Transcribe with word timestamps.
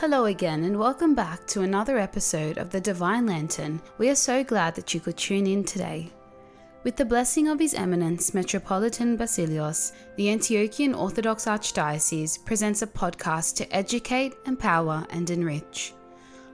Hello 0.00 0.24
again, 0.24 0.64
and 0.64 0.78
welcome 0.78 1.14
back 1.14 1.46
to 1.48 1.60
another 1.60 1.98
episode 1.98 2.56
of 2.56 2.70
the 2.70 2.80
Divine 2.80 3.26
Lantern. 3.26 3.82
We 3.98 4.08
are 4.08 4.14
so 4.14 4.42
glad 4.42 4.74
that 4.76 4.94
you 4.94 5.00
could 5.00 5.18
tune 5.18 5.46
in 5.46 5.62
today. 5.62 6.10
With 6.84 6.96
the 6.96 7.04
blessing 7.04 7.48
of 7.48 7.60
His 7.60 7.74
Eminence 7.74 8.32
Metropolitan 8.32 9.18
Basilios, 9.18 9.92
the 10.16 10.28
Antiochian 10.28 10.98
Orthodox 10.98 11.44
Archdiocese 11.44 12.42
presents 12.46 12.80
a 12.80 12.86
podcast 12.86 13.56
to 13.56 13.76
educate, 13.76 14.32
empower, 14.46 15.06
and 15.10 15.28
enrich. 15.28 15.92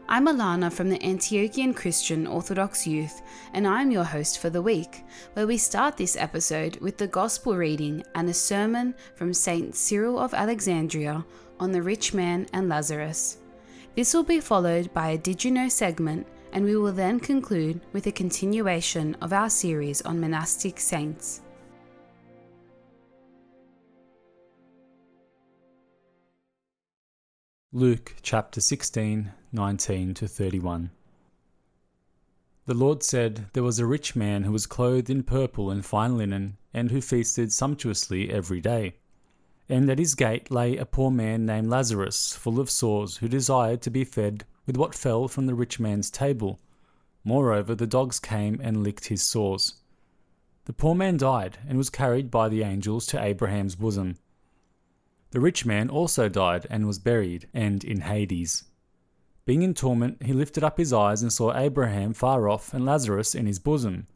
I'm 0.09 0.27
Alana 0.27 0.73
from 0.73 0.89
the 0.89 0.99
Antiochian 0.99 1.75
Christian 1.75 2.27
Orthodox 2.27 2.85
Youth, 2.85 3.23
and 3.53 3.65
I'm 3.65 3.93
your 3.93 4.05
host 4.05 4.41
for 4.41 4.51
the 4.51 4.63
week, 4.63 5.05
where 5.35 5.47
we 5.47 5.57
start 5.57 5.97
this 5.97 6.17
episode 6.17 6.79
with 6.79 6.97
the 6.97 7.07
Gospel 7.07 7.57
reading 7.57 8.03
and 8.17 8.29
a 8.29 8.35
sermon 8.35 8.97
from 9.15 9.33
St. 9.33 9.73
Cyril 9.77 10.19
of 10.19 10.35
Alexandria 10.35 11.25
on 11.59 11.73
the 11.73 11.83
rich 11.83 12.15
man 12.15 12.47
and 12.53 12.69
Lazarus. 12.69 13.39
This 13.95 14.13
will 14.13 14.25
be 14.25 14.41
followed 14.41 14.93
by 14.93 15.11
a 15.11 15.19
Did 15.19 15.45
You 15.45 15.51
Know 15.51 15.69
segment, 15.69 16.27
and 16.53 16.65
we 16.65 16.77
will 16.77 16.93
then 16.93 17.19
conclude 17.19 17.81
with 17.93 18.07
a 18.07 18.13
continuation 18.13 19.15
of 19.21 19.33
our 19.33 19.49
series 19.51 20.03
on 20.03 20.21
monastic 20.21 20.79
saints. 20.79 21.43
Luke 27.73 28.17
chapter 28.23 28.61
16, 28.61 29.33
19 29.53 30.15
to 30.15 30.27
31. 30.27 30.91
The 32.67 32.75
Lord 32.75 33.03
said, 33.03 33.47
There 33.53 33.63
was 33.63 33.79
a 33.79 33.87
rich 33.87 34.17
man 34.17 34.43
who 34.43 34.53
was 34.53 34.67
clothed 34.67 35.11
in 35.11 35.23
purple 35.23 35.71
and 35.71 35.85
fine 35.85 36.17
linen, 36.17 36.57
and 36.75 36.91
who 36.91 37.01
feasted 37.01 37.53
sumptuously 37.53 38.31
every 38.31 38.61
day. 38.61 38.97
And 39.69 39.91
at 39.91 39.99
his 39.99 40.15
gate 40.15 40.51
lay 40.51 40.77
a 40.77 40.87
poor 40.87 41.11
man 41.11 41.45
named 41.45 41.69
Lazarus, 41.69 42.35
full 42.37 42.61
of 42.61 42.71
sores, 42.71 43.17
who 43.17 43.29
desired 43.29 43.83
to 43.83 43.91
be 43.91 44.05
fed 44.05 44.45
with 44.65 44.77
what 44.77 44.95
fell 44.95 45.29
from 45.29 45.47
the 45.47 45.55
rich 45.55 45.81
man's 45.81 46.11
table. 46.11 46.61
Moreover, 47.25 47.75
the 47.75 47.87
dogs 47.87 48.21
came 48.21 48.61
and 48.63 48.85
licked 48.85 49.07
his 49.07 49.23
sores. 49.23 49.75
The 50.67 50.73
poor 50.73 50.95
man 50.95 51.17
died, 51.17 51.59
and 51.69 51.79
was 51.79 51.91
carried 51.91 52.31
by 52.31 52.49
the 52.49 52.63
angels 52.63 53.07
to 53.07 53.23
Abraham's 53.23 53.75
bosom. 53.75 54.17
The 55.31 55.41
rich 55.41 55.67
man 55.67 55.91
also 55.91 56.29
died 56.29 56.67
and 56.71 56.87
was 56.87 56.99
buried, 56.99 57.49
and 57.53 57.83
in 57.83 58.03
Hades. 58.03 58.65
Being 59.45 59.63
in 59.63 59.75
torment, 59.75 60.23
he 60.23 60.33
lifted 60.33 60.65
up 60.65 60.79
his 60.79 60.93
eyes 60.93 61.23
and 61.23 61.33
saw 61.33 61.57
Abraham 61.57 62.15
far 62.15 62.49
off 62.49 62.75
and 62.75 62.85
Lazarus 62.85 63.35
in 63.35 63.47
his 63.47 63.59
bosom. 63.59 64.07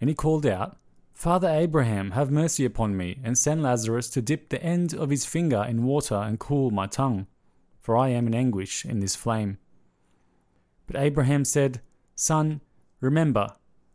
And 0.00 0.08
he 0.08 0.14
called 0.14 0.46
out, 0.46 0.76
Father 1.18 1.48
Abraham, 1.48 2.12
have 2.12 2.30
mercy 2.30 2.64
upon 2.64 2.96
me, 2.96 3.18
and 3.24 3.36
send 3.36 3.60
Lazarus 3.60 4.08
to 4.10 4.22
dip 4.22 4.50
the 4.50 4.62
end 4.62 4.94
of 4.94 5.10
his 5.10 5.26
finger 5.26 5.66
in 5.68 5.82
water 5.82 6.14
and 6.14 6.38
cool 6.38 6.70
my 6.70 6.86
tongue, 6.86 7.26
for 7.80 7.96
I 7.96 8.10
am 8.10 8.28
in 8.28 8.36
anguish 8.36 8.84
in 8.84 9.00
this 9.00 9.16
flame. 9.16 9.58
But 10.86 10.94
Abraham 10.94 11.44
said, 11.44 11.80
Son, 12.14 12.60
remember 13.00 13.48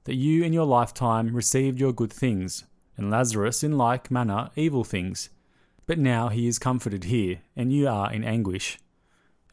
that 0.03 0.15
you 0.15 0.43
in 0.43 0.51
your 0.51 0.65
lifetime 0.65 1.33
received 1.33 1.79
your 1.79 1.93
good 1.93 2.11
things, 2.11 2.65
and 2.97 3.09
Lazarus 3.09 3.63
in 3.63 3.77
like 3.77 4.11
manner 4.11 4.49
evil 4.57 4.83
things. 4.83 5.29
But 5.85 5.99
now 5.99 6.27
he 6.27 6.45
is 6.45 6.59
comforted 6.59 7.05
here, 7.05 7.39
and 7.55 7.71
you 7.71 7.87
are 7.87 8.11
in 8.11 8.25
anguish. 8.25 8.79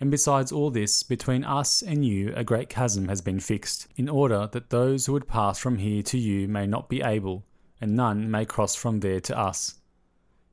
And 0.01 0.11
besides 0.11 0.51
all 0.51 0.71
this, 0.71 1.05
between 1.05 1.45
us 1.45 1.83
and 1.83 2.05
you 2.05 2.33
a 2.35 2.43
great 2.43 2.69
chasm 2.69 3.07
has 3.07 3.21
been 3.21 3.39
fixed, 3.39 3.87
in 3.95 4.09
order 4.09 4.49
that 4.51 4.71
those 4.71 5.07
who 5.07 5.13
would 5.13 5.29
pass 5.29 5.61
from 5.61 5.79
here 5.79 6.03
to 6.03 6.19
you 6.19 6.49
may 6.49 6.67
not 6.67 6.89
be 6.89 7.01
able, 7.01 7.45
and 7.81 7.97
none 7.97 8.31
may 8.31 8.45
cross 8.45 8.75
from 8.75 9.01
there 9.01 9.21
to 9.21 9.39
us. 9.39 9.77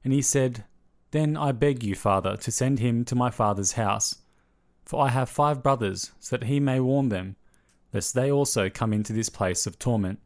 And 0.04 0.14
he 0.14 0.22
said, 0.22 0.64
Then 1.12 1.36
I 1.36 1.52
beg 1.52 1.84
you, 1.84 1.96
Father, 1.96 2.38
to 2.38 2.52
send 2.52 2.80
him 2.80 3.04
to 3.06 3.16
my 3.16 3.30
father's 3.30 3.74
house, 3.74 4.16
for 4.86 5.04
I 5.04 5.10
have 5.10 5.30
five 5.30 5.62
brothers, 5.62 6.12
so 6.20 6.38
that 6.38 6.48
he 6.48 6.60
may 6.60 6.80
warn 6.80 7.10
them, 7.10 7.36
lest 7.94 8.14
they 8.14 8.32
also 8.32 8.70
come 8.70 8.94
into 8.94 9.14
this 9.14 9.30
place 9.30 9.68
of 9.68 9.78
torment. 9.78 10.20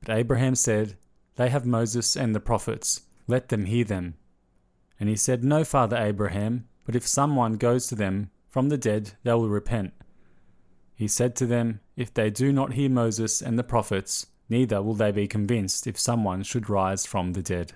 But 0.00 0.16
Abraham 0.16 0.54
said, 0.54 0.96
They 1.36 1.50
have 1.50 1.66
Moses 1.66 2.16
and 2.16 2.34
the 2.34 2.40
prophets, 2.40 3.02
let 3.26 3.48
them 3.48 3.66
hear 3.66 3.84
them. 3.84 4.14
And 4.98 5.08
he 5.08 5.16
said, 5.16 5.44
No, 5.44 5.64
Father 5.64 5.96
Abraham, 5.96 6.68
but 6.84 6.96
if 6.96 7.06
someone 7.06 7.56
goes 7.56 7.86
to 7.88 7.94
them 7.94 8.30
from 8.48 8.70
the 8.70 8.78
dead, 8.78 9.12
they 9.22 9.32
will 9.32 9.48
repent. 9.48 9.92
He 10.94 11.06
said 11.06 11.36
to 11.36 11.46
them, 11.46 11.80
If 11.96 12.12
they 12.12 12.30
do 12.30 12.52
not 12.52 12.72
hear 12.72 12.88
Moses 12.88 13.42
and 13.42 13.58
the 13.58 13.62
prophets, 13.64 14.26
neither 14.48 14.82
will 14.82 14.94
they 14.94 15.10
be 15.10 15.28
convinced 15.28 15.86
if 15.86 15.98
someone 15.98 16.42
should 16.42 16.70
rise 16.70 17.06
from 17.06 17.32
the 17.32 17.42
dead. 17.42 17.72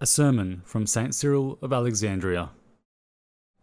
A 0.00 0.06
sermon 0.06 0.62
from 0.64 0.86
St. 0.86 1.14
Cyril 1.14 1.58
of 1.62 1.72
Alexandria. 1.72 2.50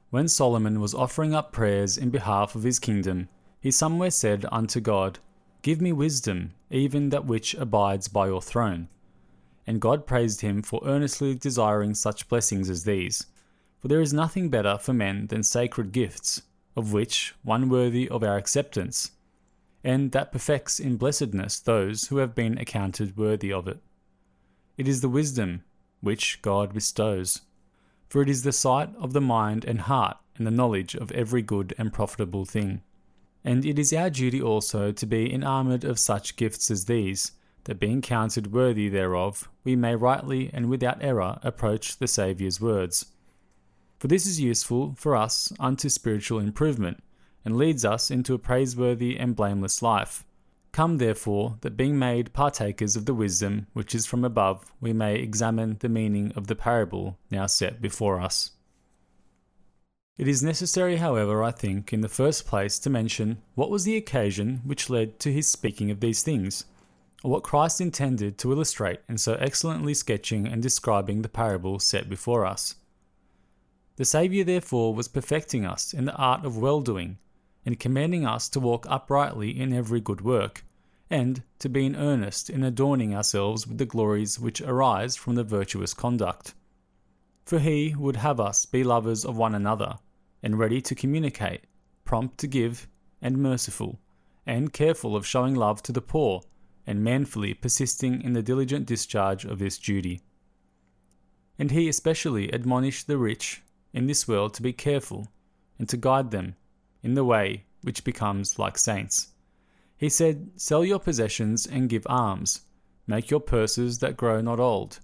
When 0.09 0.27
Solomon 0.27 0.79
was 0.79 0.93
offering 0.93 1.33
up 1.33 1.51
prayers 1.51 1.97
in 1.97 2.09
behalf 2.09 2.55
of 2.55 2.63
his 2.63 2.79
kingdom, 2.79 3.29
he 3.59 3.71
somewhere 3.71 4.11
said 4.11 4.45
unto 4.51 4.79
God, 4.79 5.19
Give 5.61 5.79
me 5.79 5.91
wisdom, 5.93 6.53
even 6.69 7.09
that 7.09 7.25
which 7.25 7.53
abides 7.53 8.07
by 8.07 8.27
your 8.27 8.41
throne. 8.41 8.89
And 9.65 9.79
God 9.79 10.05
praised 10.05 10.41
him 10.41 10.61
for 10.61 10.81
earnestly 10.83 11.35
desiring 11.35 11.93
such 11.93 12.27
blessings 12.27 12.69
as 12.69 12.83
these. 12.83 13.27
For 13.79 13.87
there 13.87 14.01
is 14.01 14.13
nothing 14.13 14.49
better 14.49 14.77
for 14.77 14.93
men 14.93 15.27
than 15.27 15.43
sacred 15.43 15.91
gifts, 15.91 16.41
of 16.75 16.91
which 16.91 17.33
one 17.43 17.69
worthy 17.69 18.09
of 18.09 18.23
our 18.23 18.37
acceptance 18.37 19.11
and 19.83 20.11
that 20.11 20.31
perfects 20.31 20.79
in 20.79 20.97
blessedness 20.97 21.59
those 21.59 22.07
who 22.07 22.17
have 22.17 22.33
been 22.33 22.57
accounted 22.57 23.17
worthy 23.17 23.51
of 23.51 23.67
it. 23.67 23.79
It 24.77 24.87
is 24.87 25.01
the 25.01 25.09
wisdom 25.09 25.63
which 26.01 26.41
God 26.41 26.73
bestows, 26.73 27.41
for 28.07 28.21
it 28.21 28.29
is 28.29 28.43
the 28.43 28.51
sight 28.51 28.89
of 28.97 29.13
the 29.13 29.21
mind 29.21 29.65
and 29.65 29.81
heart 29.81 30.17
and 30.37 30.47
the 30.47 30.51
knowledge 30.51 30.95
of 30.95 31.11
every 31.11 31.41
good 31.41 31.73
and 31.77 31.91
profitable 31.91 32.45
thing. 32.45 32.81
And 33.43 33.65
it 33.65 33.77
is 33.77 33.91
our 33.91 34.09
duty 34.09 34.41
also 34.41 34.91
to 34.91 35.05
be 35.05 35.31
enamoured 35.33 35.83
of 35.83 35.99
such 35.99 36.37
gifts 36.37 36.71
as 36.71 36.85
these, 36.85 37.33
that 37.65 37.79
being 37.79 38.01
counted 38.01 38.51
worthy 38.51 38.89
thereof, 38.89 39.49
we 39.63 39.75
may 39.75 39.95
rightly 39.95 40.49
and 40.53 40.69
without 40.69 41.03
error 41.03 41.39
approach 41.43 41.97
the 41.97 42.07
Saviour's 42.07 42.59
words. 42.59 43.05
For 43.99 44.07
this 44.07 44.25
is 44.25 44.39
useful 44.39 44.95
for 44.97 45.15
us 45.15 45.53
unto 45.59 45.87
spiritual 45.89 46.39
improvement 46.39 47.02
and 47.45 47.57
leads 47.57 47.83
us 47.83 48.09
into 48.09 48.33
a 48.33 48.39
praiseworthy 48.39 49.17
and 49.17 49.35
blameless 49.35 49.81
life. 49.81 50.25
Come, 50.71 50.97
therefore, 50.97 51.57
that 51.61 51.77
being 51.77 51.99
made 51.99 52.33
partakers 52.33 52.95
of 52.95 53.05
the 53.05 53.13
wisdom 53.13 53.67
which 53.73 53.93
is 53.93 54.07
from 54.07 54.25
above, 54.25 54.71
we 54.81 54.91
may 54.91 55.15
examine 55.15 55.77
the 55.79 55.89
meaning 55.89 56.33
of 56.35 56.47
the 56.47 56.55
parable 56.55 57.19
now 57.29 57.45
set 57.45 57.79
before 57.79 58.19
us. 58.19 58.51
It 60.17 60.27
is 60.27 60.43
necessary, 60.43 60.97
however, 60.97 61.43
I 61.43 61.51
think, 61.51 61.91
in 61.91 62.01
the 62.01 62.09
first 62.09 62.47
place 62.47 62.79
to 62.79 62.89
mention 62.89 63.41
what 63.55 63.69
was 63.69 63.83
the 63.83 63.97
occasion 63.97 64.61
which 64.63 64.89
led 64.89 65.19
to 65.19 65.31
his 65.31 65.47
speaking 65.47 65.91
of 65.91 65.99
these 65.99 66.23
things, 66.23 66.65
or 67.23 67.31
what 67.31 67.43
Christ 67.43 67.79
intended 67.81 68.37
to 68.39 68.51
illustrate 68.51 68.99
in 69.09 69.17
so 69.17 69.33
excellently 69.35 69.93
sketching 69.93 70.47
and 70.47 70.61
describing 70.61 71.21
the 71.21 71.29
parable 71.29 71.79
set 71.79 72.09
before 72.09 72.45
us. 72.45 72.75
The 73.95 74.05
Saviour, 74.05 74.43
therefore, 74.43 74.93
was 74.93 75.07
perfecting 75.07 75.65
us 75.65 75.93
in 75.93 76.05
the 76.05 76.15
art 76.15 76.45
of 76.45 76.57
well 76.57 76.81
doing 76.81 77.19
and 77.65 77.79
commanding 77.79 78.25
us 78.25 78.49
to 78.49 78.59
walk 78.59 78.85
uprightly 78.89 79.57
in 79.57 79.73
every 79.73 80.01
good 80.01 80.21
work, 80.21 80.65
and 81.09 81.43
to 81.59 81.69
be 81.69 81.85
in 81.85 81.95
earnest 81.95 82.49
in 82.49 82.63
adorning 82.63 83.15
ourselves 83.15 83.67
with 83.67 83.77
the 83.77 83.85
glories 83.85 84.39
which 84.39 84.61
arise 84.61 85.15
from 85.15 85.35
the 85.35 85.43
virtuous 85.43 85.93
conduct. 85.93 86.53
For 87.45 87.59
he 87.59 87.93
would 87.97 88.17
have 88.17 88.39
us 88.39 88.65
be 88.65 88.83
lovers 88.83 89.23
of 89.25 89.37
one 89.37 89.55
another, 89.55 89.99
and 90.41 90.59
ready 90.59 90.81
to 90.81 90.95
communicate, 90.95 91.65
prompt 92.03 92.37
to 92.39 92.47
give, 92.47 92.87
and 93.21 93.37
merciful, 93.37 93.99
and 94.45 94.73
careful 94.73 95.15
of 95.15 95.25
showing 95.25 95.55
love 95.55 95.81
to 95.83 95.91
the 95.91 96.01
poor, 96.01 96.41
and 96.85 97.03
manfully 97.03 97.53
persisting 97.53 98.21
in 98.21 98.33
the 98.33 98.41
diligent 98.41 98.85
discharge 98.85 99.45
of 99.45 99.59
this 99.59 99.77
duty. 99.77 100.21
And 101.57 101.71
he 101.71 101.87
especially 101.87 102.51
admonished 102.51 103.07
the 103.07 103.17
rich 103.17 103.61
in 103.93 104.07
this 104.07 104.27
world 104.27 104.53
to 104.55 104.61
be 104.61 104.73
careful, 104.73 105.27
and 105.79 105.87
to 105.89 105.97
guide 105.97 106.31
them 106.31 106.55
in 107.03 107.13
the 107.13 107.25
way 107.25 107.65
which 107.81 108.03
becomes 108.03 108.57
like 108.57 108.77
saints. 108.77 109.27
He 109.97 110.09
said, 110.09 110.51
Sell 110.55 110.83
your 110.83 110.99
possessions 110.99 111.67
and 111.67 111.89
give 111.89 112.07
alms. 112.07 112.61
Make 113.05 113.29
your 113.29 113.41
purses 113.41 113.99
that 113.99 114.17
grow 114.17 114.41
not 114.41 114.59
old, 114.59 114.99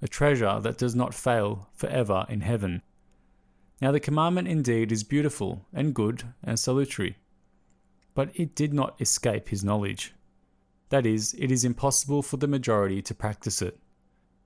a 0.00 0.08
treasure 0.08 0.58
that 0.60 0.78
does 0.78 0.94
not 0.94 1.14
fail 1.14 1.68
for 1.74 1.88
ever 1.88 2.26
in 2.28 2.40
heaven. 2.40 2.82
Now 3.80 3.92
the 3.92 4.00
commandment 4.00 4.48
indeed 4.48 4.90
is 4.90 5.04
beautiful 5.04 5.66
and 5.72 5.94
good 5.94 6.24
and 6.42 6.58
salutary, 6.58 7.16
but 8.14 8.30
it 8.34 8.54
did 8.54 8.72
not 8.72 9.00
escape 9.00 9.48
his 9.48 9.64
knowledge. 9.64 10.14
That 10.88 11.06
is, 11.06 11.34
it 11.38 11.50
is 11.50 11.64
impossible 11.64 12.22
for 12.22 12.36
the 12.36 12.46
majority 12.46 13.02
to 13.02 13.14
practice 13.14 13.60
it. 13.62 13.78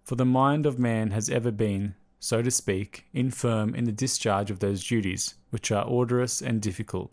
For 0.05 0.14
the 0.14 0.25
mind 0.25 0.67
of 0.67 0.79
man 0.79 1.11
has 1.11 1.29
ever 1.29 1.50
been, 1.50 1.97
so 2.18 2.42
to 2.42 2.50
speak, 2.50 3.06
infirm 3.12 3.74
in 3.74 3.84
the 3.84 3.92
discharge 3.92 4.50
of 4.50 4.58
those 4.58 4.84
duties 4.84 5.34
which 5.50 5.70
are 5.70 5.86
odorous 5.86 6.40
and 6.40 6.60
difficult, 6.60 7.12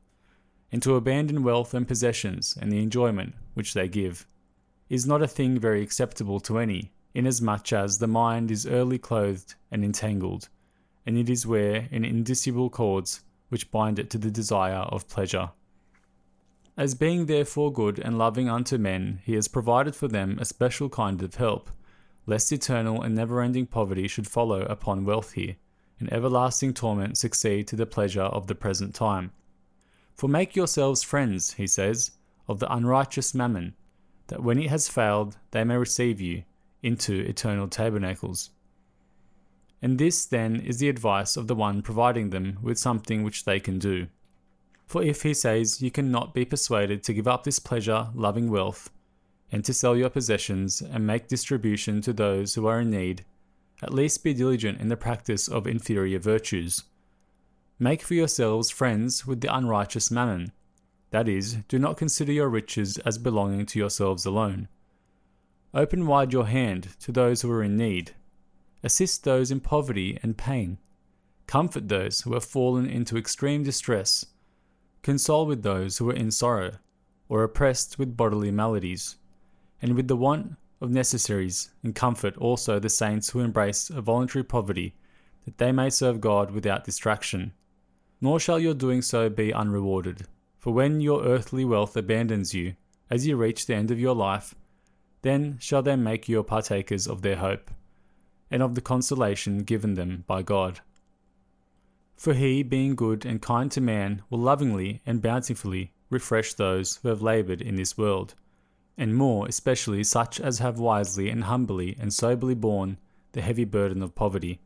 and 0.71 0.81
to 0.81 0.95
abandon 0.95 1.43
wealth 1.43 1.73
and 1.73 1.87
possessions 1.87 2.57
and 2.59 2.71
the 2.71 2.81
enjoyment 2.81 3.35
which 3.53 3.73
they 3.73 3.87
give, 3.87 4.25
is 4.89 5.05
not 5.05 5.21
a 5.21 5.27
thing 5.27 5.59
very 5.59 5.81
acceptable 5.81 6.39
to 6.39 6.57
any, 6.57 6.91
inasmuch 7.13 7.71
as 7.73 7.97
the 7.97 8.07
mind 8.07 8.49
is 8.49 8.65
early 8.65 8.97
clothed 8.97 9.55
and 9.71 9.83
entangled, 9.83 10.49
and 11.05 11.17
it 11.17 11.29
is 11.29 11.45
where 11.45 11.87
in 11.91 12.03
indissoluble 12.03 12.69
cords 12.69 13.21
which 13.49 13.71
bind 13.71 13.99
it 13.99 14.09
to 14.09 14.17
the 14.17 14.31
desire 14.31 14.85
of 14.89 15.07
pleasure. 15.07 15.51
As 16.75 16.95
being 16.95 17.27
therefore 17.27 17.71
good 17.71 17.99
and 17.99 18.17
loving 18.17 18.49
unto 18.49 18.79
men, 18.79 19.19
he 19.23 19.35
has 19.35 19.47
provided 19.47 19.95
for 19.95 20.07
them 20.07 20.39
a 20.39 20.45
special 20.45 20.89
kind 20.89 21.21
of 21.21 21.35
help, 21.35 21.69
lest 22.25 22.51
eternal 22.51 23.01
and 23.01 23.15
never 23.15 23.41
ending 23.41 23.65
poverty 23.65 24.07
should 24.07 24.27
follow 24.27 24.61
upon 24.61 25.05
wealth 25.05 25.33
here, 25.33 25.55
and 25.99 26.11
everlasting 26.11 26.73
torment 26.73 27.17
succeed 27.17 27.67
to 27.67 27.75
the 27.75 27.85
pleasure 27.85 28.21
of 28.21 28.47
the 28.47 28.55
present 28.55 28.93
time. 28.93 29.31
For 30.15 30.27
make 30.27 30.55
yourselves 30.55 31.03
friends, 31.03 31.53
he 31.53 31.67
says, 31.67 32.11
of 32.47 32.59
the 32.59 32.73
unrighteous 32.73 33.33
mammon, 33.33 33.75
that 34.27 34.43
when 34.43 34.59
it 34.59 34.69
has 34.69 34.89
failed, 34.89 35.37
they 35.51 35.63
may 35.63 35.77
receive 35.77 36.21
you 36.21 36.43
into 36.81 37.21
eternal 37.21 37.67
tabernacles. 37.67 38.49
And 39.81 39.97
this, 39.97 40.25
then, 40.25 40.61
is 40.61 40.79
the 40.79 40.89
advice 40.89 41.35
of 41.35 41.47
the 41.47 41.55
one 41.55 41.81
providing 41.81 42.29
them 42.29 42.57
with 42.61 42.77
something 42.77 43.23
which 43.23 43.43
they 43.43 43.59
can 43.59 43.79
do. 43.79 44.07
For 44.85 45.01
if 45.03 45.23
he 45.23 45.33
says 45.33 45.81
you 45.81 45.91
cannot 45.91 46.33
be 46.33 46.45
persuaded 46.45 47.03
to 47.03 47.13
give 47.13 47.27
up 47.27 47.43
this 47.43 47.59
pleasure 47.59 48.09
loving 48.13 48.49
wealth, 48.49 48.89
and 49.53 49.63
to 49.63 49.73
sell 49.73 49.95
your 49.95 50.09
possessions 50.09 50.81
and 50.81 51.07
make 51.07 51.27
distribution 51.27 52.01
to 52.01 52.11
those 52.11 52.55
who 52.55 52.65
are 52.65 52.81
in 52.81 52.89
need, 52.89 53.23
at 53.81 53.93
least 53.93 54.23
be 54.23 54.33
diligent 54.33 54.81
in 54.81 54.89
the 54.89 54.97
practice 54.97 55.47
of 55.47 55.67
inferior 55.67 56.19
virtues. 56.19 56.83
Make 57.77 58.01
for 58.01 58.15
yourselves 58.15 58.71
friends 58.71 59.25
with 59.25 59.41
the 59.41 59.55
unrighteous 59.55 60.09
mammon. 60.09 60.51
That 61.11 61.29
is, 61.29 61.57
do 61.67 61.77
not 61.77 61.97
consider 61.97 62.31
your 62.31 62.49
riches 62.49 62.97
as 63.05 63.17
belonging 63.17 63.67
to 63.67 63.79
yourselves 63.79 64.25
alone. 64.25 64.67
Open 65.73 66.07
wide 66.07 66.33
your 66.33 66.47
hand 66.47 66.89
to 67.01 67.11
those 67.11 67.41
who 67.43 67.51
are 67.51 67.63
in 67.63 67.77
need 67.77 68.13
assist 68.83 69.23
those 69.23 69.49
in 69.49 69.61
poverty 69.61 70.19
and 70.21 70.37
pain, 70.37 70.77
comfort 71.47 71.87
those 71.87 72.21
who 72.21 72.33
have 72.33 72.43
fallen 72.43 72.85
into 72.85 73.17
extreme 73.17 73.63
distress, 73.63 74.25
console 75.01 75.45
with 75.45 75.63
those 75.63 75.97
who 75.97 76.09
are 76.09 76.15
in 76.15 76.29
sorrow, 76.29 76.73
or 77.29 77.43
oppressed 77.43 77.97
with 77.97 78.17
bodily 78.17 78.51
maladies, 78.51 79.15
and 79.83 79.95
with 79.95 80.07
the 80.07 80.15
want 80.15 80.55
of 80.81 80.89
necessaries, 80.89 81.69
and 81.83 81.93
comfort 81.93 82.37
also 82.37 82.79
the 82.79 82.89
saints 82.89 83.29
who 83.29 83.41
embrace 83.41 83.89
a 83.89 84.01
voluntary 84.01 84.43
poverty, 84.43 84.95
that 85.43 85.57
they 85.57 85.73
may 85.73 85.89
serve 85.89 86.21
God 86.21 86.51
without 86.51 86.85
distraction. 86.85 87.51
Nor 88.21 88.39
shall 88.39 88.59
your 88.59 88.73
doing 88.73 89.01
so 89.01 89.29
be 89.29 89.53
unrewarded, 89.53 90.25
for 90.57 90.73
when 90.73 91.01
your 91.01 91.25
earthly 91.25 91.65
wealth 91.65 91.97
abandons 91.97 92.53
you, 92.53 92.75
as 93.09 93.27
you 93.27 93.35
reach 93.35 93.65
the 93.65 93.75
end 93.75 93.91
of 93.91 93.99
your 93.99 94.15
life, 94.15 94.55
then 95.21 95.57
shall 95.59 95.81
they 95.81 95.97
make 95.97 96.29
you 96.29 96.41
partakers 96.43 97.05
of 97.05 97.21
their 97.21 97.35
hope 97.35 97.69
and 98.49 98.63
of 98.63 98.75
the 98.75 98.81
consolation 98.81 99.59
given 99.63 99.95
them 99.95 100.23
by 100.27 100.41
God. 100.41 100.79
For 102.15 102.33
he, 102.33 102.63
being 102.63 102.95
good 102.95 103.25
and 103.25 103.41
kind 103.41 103.69
to 103.71 103.81
man, 103.81 104.21
will 104.29 104.39
lovingly 104.39 105.01
and 105.05 105.21
bountifully 105.21 105.91
refresh 106.09 106.53
those 106.53 106.97
who 106.97 107.09
have 107.09 107.21
laboured 107.21 107.61
in 107.61 107.75
this 107.75 107.97
world, 107.97 108.35
and 108.97 109.15
more 109.15 109.47
especially 109.47 110.03
such 110.03 110.39
as 110.39 110.59
have 110.59 110.79
wisely 110.79 111.29
and 111.29 111.45
humbly 111.45 111.95
and 111.99 112.13
soberly 112.13 112.55
borne 112.55 112.97
the 113.31 113.41
heavy 113.41 113.65
burden 113.65 114.01
of 114.03 114.15
poverty. 114.15 114.59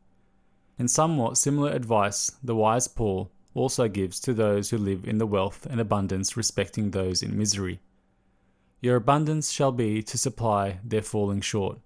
And 0.78 0.90
somewhat 0.90 1.38
similar 1.38 1.70
advice 1.70 2.32
the 2.42 2.54
wise 2.54 2.88
Paul 2.88 3.30
also 3.54 3.88
gives 3.88 4.20
to 4.20 4.34
those 4.34 4.70
who 4.70 4.78
live 4.78 5.06
in 5.06 5.18
the 5.18 5.26
wealth 5.26 5.66
and 5.68 5.80
abundance 5.80 6.36
respecting 6.36 6.90
those 6.90 7.22
in 7.22 7.36
misery. 7.36 7.80
Your 8.80 8.96
abundance 8.96 9.50
shall 9.50 9.72
be 9.72 10.02
to 10.04 10.18
supply 10.18 10.78
their 10.84 11.02
falling 11.02 11.40
short, 11.40 11.78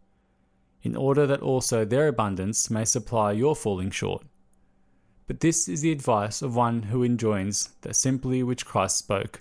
in 0.83 0.95
order 0.95 1.27
that 1.27 1.41
also 1.41 1.85
their 1.85 2.09
abundance 2.09 2.69
may 2.69 2.85
supply 2.85 3.33
your 3.33 3.57
falling 3.57 3.91
short. 3.91 4.25
But 5.27 5.41
this 5.41 5.69
is 5.69 5.81
the 5.81 5.93
advice 5.93 6.43
of 6.43 6.57
one 6.57 6.83
who 6.85 7.03
enjoins 7.03 7.71
that 7.81 7.97
simply 7.97 8.43
which 8.43 8.67
Christ 8.67 8.99
spoke 8.99 9.41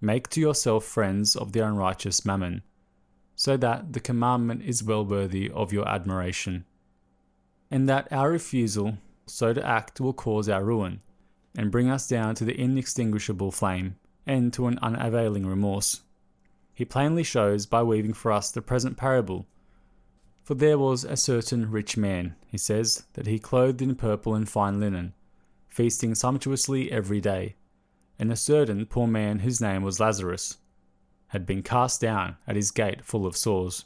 Make 0.00 0.28
to 0.30 0.40
yourself 0.40 0.84
friends 0.84 1.36
of 1.36 1.52
the 1.52 1.60
unrighteous 1.60 2.24
mammon, 2.24 2.62
so 3.34 3.56
that 3.56 3.92
the 3.92 4.00
commandment 4.00 4.62
is 4.62 4.84
well 4.84 5.04
worthy 5.04 5.50
of 5.50 5.72
your 5.72 5.88
admiration, 5.88 6.64
and 7.70 7.88
that 7.88 8.08
our 8.12 8.30
refusal 8.30 8.98
so 9.26 9.52
to 9.52 9.66
act 9.66 10.00
will 10.00 10.12
cause 10.12 10.48
our 10.48 10.64
ruin, 10.64 11.00
and 11.56 11.72
bring 11.72 11.90
us 11.90 12.08
down 12.08 12.34
to 12.36 12.44
the 12.44 12.60
inextinguishable 12.60 13.50
flame, 13.50 13.96
and 14.26 14.52
to 14.52 14.66
an 14.66 14.78
unavailing 14.82 15.46
remorse. 15.46 16.02
He 16.74 16.84
plainly 16.84 17.22
shows 17.22 17.66
by 17.66 17.82
weaving 17.82 18.12
for 18.12 18.30
us 18.32 18.50
the 18.50 18.62
present 18.62 18.96
parable 18.96 19.46
for 20.46 20.54
there 20.54 20.78
was 20.78 21.02
a 21.02 21.16
certain 21.16 21.72
rich 21.72 21.96
man, 21.96 22.36
he 22.46 22.56
says, 22.56 23.02
that 23.14 23.26
he 23.26 23.36
clothed 23.36 23.82
in 23.82 23.96
purple 23.96 24.32
and 24.32 24.48
fine 24.48 24.78
linen, 24.78 25.12
feasting 25.66 26.14
sumptuously 26.14 26.92
every 26.92 27.20
day. 27.20 27.56
And 28.18 28.32
a 28.32 28.36
certain 28.36 28.86
poor 28.86 29.06
man 29.06 29.40
whose 29.40 29.60
name 29.60 29.82
was 29.82 30.00
Lazarus 30.00 30.56
had 31.28 31.44
been 31.44 31.62
cast 31.62 32.00
down 32.00 32.36
at 32.46 32.56
his 32.56 32.70
gate 32.70 33.04
full 33.04 33.26
of 33.26 33.36
sores. 33.36 33.84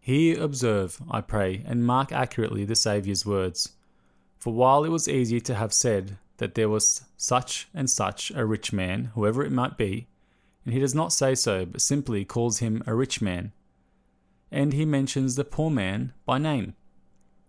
Here 0.00 0.40
observe, 0.40 1.02
I 1.10 1.20
pray, 1.20 1.64
and 1.66 1.84
mark 1.84 2.12
accurately 2.12 2.64
the 2.64 2.76
Saviour's 2.76 3.26
words. 3.26 3.72
For 4.38 4.52
while 4.52 4.84
it 4.84 4.90
was 4.90 5.08
easy 5.08 5.40
to 5.40 5.54
have 5.54 5.72
said 5.72 6.18
that 6.36 6.54
there 6.54 6.68
was 6.68 7.04
such 7.16 7.68
and 7.74 7.90
such 7.90 8.30
a 8.30 8.46
rich 8.46 8.72
man, 8.72 9.10
whoever 9.14 9.44
it 9.44 9.50
might 9.50 9.76
be, 9.76 10.06
and 10.64 10.72
he 10.72 10.80
does 10.80 10.94
not 10.94 11.12
say 11.12 11.34
so, 11.34 11.66
but 11.66 11.80
simply 11.80 12.24
calls 12.24 12.58
him 12.58 12.82
a 12.86 12.94
rich 12.94 13.20
man, 13.20 13.52
and 14.50 14.72
he 14.72 14.84
mentions 14.84 15.34
the 15.34 15.44
poor 15.44 15.70
man 15.70 16.12
by 16.24 16.38
name. 16.38 16.74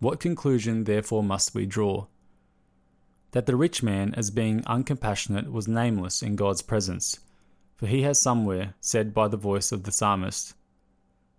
What 0.00 0.20
conclusion, 0.20 0.84
therefore, 0.84 1.22
must 1.22 1.54
we 1.54 1.66
draw? 1.66 2.06
That 3.32 3.46
the 3.46 3.56
rich 3.56 3.82
man, 3.82 4.14
as 4.14 4.30
being 4.30 4.62
uncompassionate, 4.62 5.50
was 5.50 5.68
nameless 5.68 6.22
in 6.22 6.36
God's 6.36 6.62
presence, 6.62 7.20
for 7.76 7.86
he 7.86 8.02
has 8.02 8.20
somewhere 8.20 8.74
said 8.80 9.12
by 9.12 9.28
the 9.28 9.36
voice 9.36 9.70
of 9.70 9.84
the 9.84 9.92
psalmist, 9.92 10.54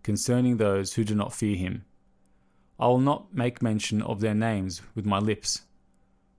concerning 0.03 0.57
those 0.57 0.93
who 0.93 1.03
do 1.03 1.15
not 1.15 1.33
fear 1.33 1.55
him, 1.55 1.85
I 2.79 2.87
will 2.87 2.99
not 2.99 3.33
make 3.33 3.61
mention 3.61 4.01
of 4.01 4.21
their 4.21 4.33
names 4.33 4.81
with 4.95 5.05
my 5.05 5.19
lips, 5.19 5.63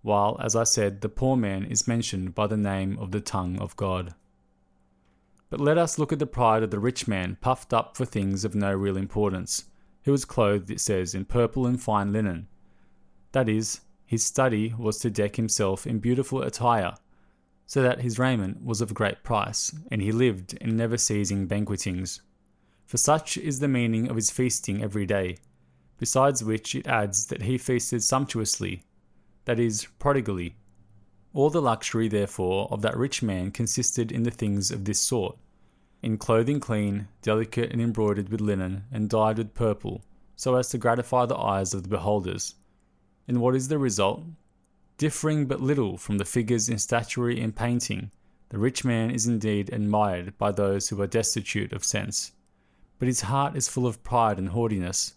while, 0.02 0.38
as 0.43 0.56
I 0.56 0.64
said, 0.64 1.02
the 1.02 1.11
poor 1.11 1.37
man 1.37 1.64
is 1.64 1.87
mentioned 1.87 2.35
by 2.35 2.47
the 2.47 2.56
name 2.56 2.97
of 2.99 3.11
the 3.11 3.20
tongue 3.20 3.58
of 3.58 3.76
God. 3.76 4.14
But 5.50 5.61
let 5.61 5.76
us 5.76 5.99
look 5.99 6.12
at 6.12 6.19
the 6.19 6.26
pride 6.26 6.62
of 6.62 6.70
the 6.70 6.79
rich 6.79 7.06
man, 7.06 7.37
puffed 7.43 7.75
up 7.75 7.97
for 7.97 8.06
things 8.06 8.44
of 8.44 8.55
no 8.55 8.73
real 8.73 8.97
importance, 8.97 9.64
who 10.05 10.12
was 10.12 10.25
clothed, 10.25 10.70
it 10.70 10.81
says, 10.81 11.14
in 11.14 11.26
purple 11.26 11.67
and 11.67 11.82
fine 11.82 12.12
linen. 12.12 12.49
That 13.33 13.49
is, 13.49 13.80
his 14.11 14.25
study 14.25 14.75
was 14.76 14.99
to 14.99 15.09
deck 15.09 15.37
himself 15.37 15.87
in 15.87 16.00
beautiful 16.00 16.43
attire, 16.43 16.97
so 17.64 17.81
that 17.81 18.00
his 18.00 18.19
raiment 18.19 18.61
was 18.64 18.81
of 18.81 18.93
great 18.93 19.23
price, 19.23 19.73
and 19.88 20.02
he 20.02 20.11
lived 20.11 20.52
in 20.55 20.76
never 20.76 20.97
ceasing 20.97 21.47
banquetings. 21.47 22.21
For 22.87 22.97
such 22.97 23.38
is 23.38 23.61
the 23.61 23.69
meaning 23.69 24.11
of 24.11 24.17
his 24.17 24.29
feasting 24.29 24.83
every 24.83 25.07
day, 25.07 25.37
besides 25.97 26.43
which 26.43 26.75
it 26.75 26.88
adds 26.88 27.26
that 27.26 27.43
he 27.43 27.57
feasted 27.57 28.02
sumptuously, 28.02 28.83
that 29.45 29.61
is, 29.61 29.87
prodigally, 30.00 30.57
all 31.33 31.49
the 31.49 31.62
luxury, 31.62 32.09
therefore, 32.09 32.67
of 32.73 32.83
that 32.83 32.97
rich 32.97 33.23
man 33.23 33.52
consisted 33.52 34.11
in 34.11 34.25
the 34.25 34.33
things 34.33 34.73
of 34.73 34.87
this 34.87 34.99
sort 34.99 35.38
in 36.02 36.19
clothing 36.19 36.59
clean, 36.59 37.07
delicate, 37.23 37.71
and 37.71 37.81
embroidered 37.81 38.29
with 38.29 38.40
linen, 38.40 38.83
and 38.90 39.09
dyed 39.09 39.38
with 39.38 39.55
purple, 39.55 40.02
so 40.35 40.57
as 40.57 40.69
to 40.71 40.79
gratify 40.79 41.26
the 41.26 41.37
eyes 41.37 41.73
of 41.73 41.85
the 41.85 41.88
beholders. 41.88 42.57
And 43.31 43.41
what 43.41 43.55
is 43.55 43.69
the 43.69 43.79
result? 43.79 44.25
Differing 44.99 45.47
but 45.47 45.61
little 45.61 45.97
from 45.97 46.19
the 46.19 46.25
figures 46.25 46.69
in 46.69 46.79
statuary 46.79 47.41
and 47.41 47.55
painting, 47.55 48.11
the 48.49 48.59
rich 48.59 48.85
man 48.85 49.13
is 49.13 49.25
indeed 49.25 49.73
admired 49.73 50.37
by 50.37 50.51
those 50.51 50.89
who 50.89 51.01
are 51.01 51.07
destitute 51.07 51.73
of 51.73 51.85
sense. 51.85 52.33
But 52.99 53.07
his 53.07 53.21
heart 53.21 53.55
is 53.55 53.69
full 53.69 53.87
of 53.87 54.03
pride 54.03 54.41
and 54.41 54.49
haughtiness. 54.49 55.15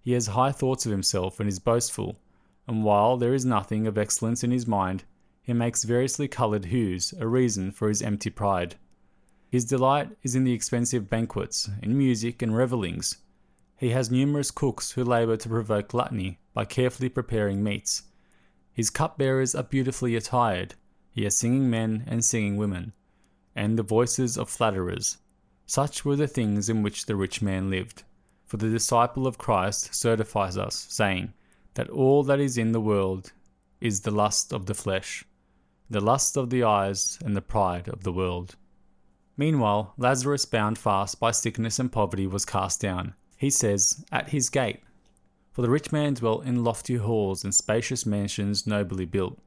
He 0.00 0.14
has 0.14 0.26
high 0.26 0.50
thoughts 0.50 0.84
of 0.84 0.90
himself 0.90 1.38
and 1.38 1.48
is 1.48 1.60
boastful, 1.60 2.18
and 2.66 2.82
while 2.82 3.16
there 3.16 3.34
is 3.34 3.44
nothing 3.44 3.86
of 3.86 3.96
excellence 3.96 4.42
in 4.42 4.50
his 4.50 4.66
mind, 4.66 5.04
he 5.40 5.52
makes 5.52 5.84
variously 5.84 6.26
coloured 6.26 6.64
hues 6.64 7.14
a 7.20 7.28
reason 7.28 7.70
for 7.70 7.88
his 7.88 8.02
empty 8.02 8.30
pride. 8.30 8.74
His 9.48 9.64
delight 9.64 10.08
is 10.24 10.34
in 10.34 10.42
the 10.42 10.52
expensive 10.52 11.08
banquets, 11.08 11.70
in 11.80 11.96
music 11.96 12.42
and 12.42 12.56
revellings. 12.56 13.18
He 13.76 13.90
has 13.90 14.10
numerous 14.10 14.50
cooks 14.50 14.92
who 14.92 15.04
labour 15.04 15.36
to 15.36 15.48
provoke 15.48 15.88
gluttony 15.88 16.38
by 16.52 16.64
carefully 16.64 17.08
preparing 17.08 17.62
meats. 17.62 18.04
His 18.72 18.90
cupbearers 18.90 19.54
are 19.54 19.62
beautifully 19.62 20.16
attired. 20.16 20.74
He 21.12 21.24
has 21.24 21.36
singing 21.36 21.70
men 21.70 22.04
and 22.06 22.24
singing 22.24 22.56
women, 22.56 22.92
and 23.54 23.78
the 23.78 23.82
voices 23.82 24.36
of 24.36 24.48
flatterers. 24.48 25.18
Such 25.66 26.04
were 26.04 26.16
the 26.16 26.26
things 26.26 26.68
in 26.68 26.82
which 26.82 27.06
the 27.06 27.16
rich 27.16 27.42
man 27.42 27.70
lived. 27.70 28.04
For 28.46 28.56
the 28.58 28.70
disciple 28.70 29.26
of 29.26 29.38
Christ 29.38 29.94
certifies 29.94 30.56
us, 30.56 30.86
saying, 30.88 31.32
that 31.74 31.90
all 31.90 32.22
that 32.22 32.40
is 32.40 32.56
in 32.56 32.72
the 32.72 32.80
world 32.80 33.32
is 33.80 34.00
the 34.00 34.10
lust 34.10 34.52
of 34.52 34.66
the 34.66 34.74
flesh, 34.74 35.24
the 35.90 36.00
lust 36.00 36.36
of 36.36 36.50
the 36.50 36.62
eyes, 36.62 37.18
and 37.24 37.36
the 37.36 37.42
pride 37.42 37.88
of 37.88 38.04
the 38.04 38.12
world. 38.12 38.56
Meanwhile, 39.36 39.94
Lazarus, 39.98 40.44
bound 40.44 40.78
fast 40.78 41.18
by 41.18 41.32
sickness 41.32 41.78
and 41.78 41.90
poverty, 41.90 42.26
was 42.26 42.44
cast 42.44 42.80
down, 42.80 43.14
he 43.36 43.50
says, 43.50 44.04
at 44.10 44.30
his 44.30 44.50
gate. 44.50 44.80
For 45.52 45.62
the 45.62 45.70
rich 45.70 45.92
man 45.92 46.14
dwelt 46.14 46.44
in 46.44 46.64
lofty 46.64 46.96
halls 46.96 47.44
and 47.44 47.54
spacious 47.54 48.04
mansions 48.04 48.66
nobly 48.66 49.04
built, 49.04 49.38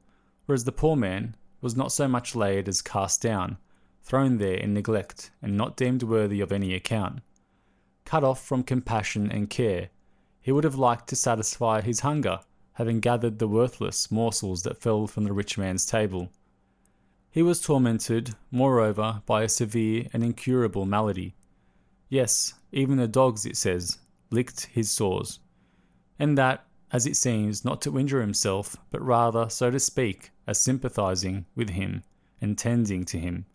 whereas 0.46 0.64
the 0.64 0.72
poor 0.72 0.96
man 0.96 1.36
was 1.60 1.76
not 1.76 1.92
so 1.92 2.08
much 2.08 2.34
laid 2.34 2.68
as 2.68 2.82
cast 2.82 3.20
down, 3.20 3.58
thrown 4.02 4.38
there 4.38 4.56
in 4.56 4.72
neglect, 4.72 5.30
and 5.42 5.56
not 5.56 5.76
deemed 5.76 6.02
worthy 6.02 6.40
of 6.40 6.52
any 6.52 6.74
account. 6.74 7.20
Cut 8.04 8.24
off 8.24 8.42
from 8.42 8.62
compassion 8.62 9.30
and 9.30 9.50
care, 9.50 9.90
he 10.40 10.52
would 10.52 10.64
have 10.64 10.76
liked 10.76 11.08
to 11.08 11.16
satisfy 11.16 11.82
his 11.82 12.00
hunger, 12.00 12.40
having 12.72 13.00
gathered 13.00 13.38
the 13.38 13.48
worthless 13.48 14.10
morsels 14.10 14.62
that 14.62 14.80
fell 14.80 15.06
from 15.06 15.24
the 15.24 15.32
rich 15.32 15.58
man's 15.58 15.84
table. 15.84 16.30
He 17.30 17.42
was 17.42 17.60
tormented, 17.60 18.34
moreover, 18.50 19.22
by 19.26 19.42
a 19.42 19.48
severe 19.48 20.06
and 20.14 20.24
incurable 20.24 20.86
malady. 20.86 21.34
Yes, 22.08 22.54
even 22.72 22.96
the 22.96 23.08
dogs, 23.08 23.44
it 23.44 23.56
says, 23.56 23.98
licked 24.30 24.66
his 24.66 24.90
sores. 24.90 25.40
And 26.18 26.36
that, 26.38 26.64
as 26.90 27.06
it 27.06 27.16
seems, 27.16 27.64
not 27.64 27.82
to 27.82 27.98
injure 27.98 28.20
himself, 28.20 28.76
but 28.90 29.02
rather, 29.02 29.48
so 29.48 29.70
to 29.70 29.78
speak, 29.78 30.30
as 30.46 30.60
sympathizing 30.60 31.46
with 31.54 31.70
him 31.70 32.02
and 32.40 32.56
tending 32.56 33.04
to 33.04 33.18
him. 33.18 33.46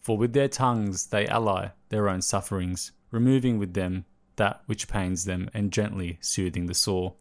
For 0.00 0.16
with 0.16 0.32
their 0.32 0.48
tongues 0.48 1.06
they 1.06 1.26
ally 1.26 1.68
their 1.88 2.08
own 2.08 2.22
sufferings, 2.22 2.92
removing 3.10 3.58
with 3.58 3.74
them 3.74 4.04
that 4.36 4.62
which 4.66 4.88
pains 4.88 5.24
them 5.24 5.50
and 5.54 5.72
gently 5.72 6.18
soothing 6.20 6.66
the 6.66 6.74
sore. 6.74 7.14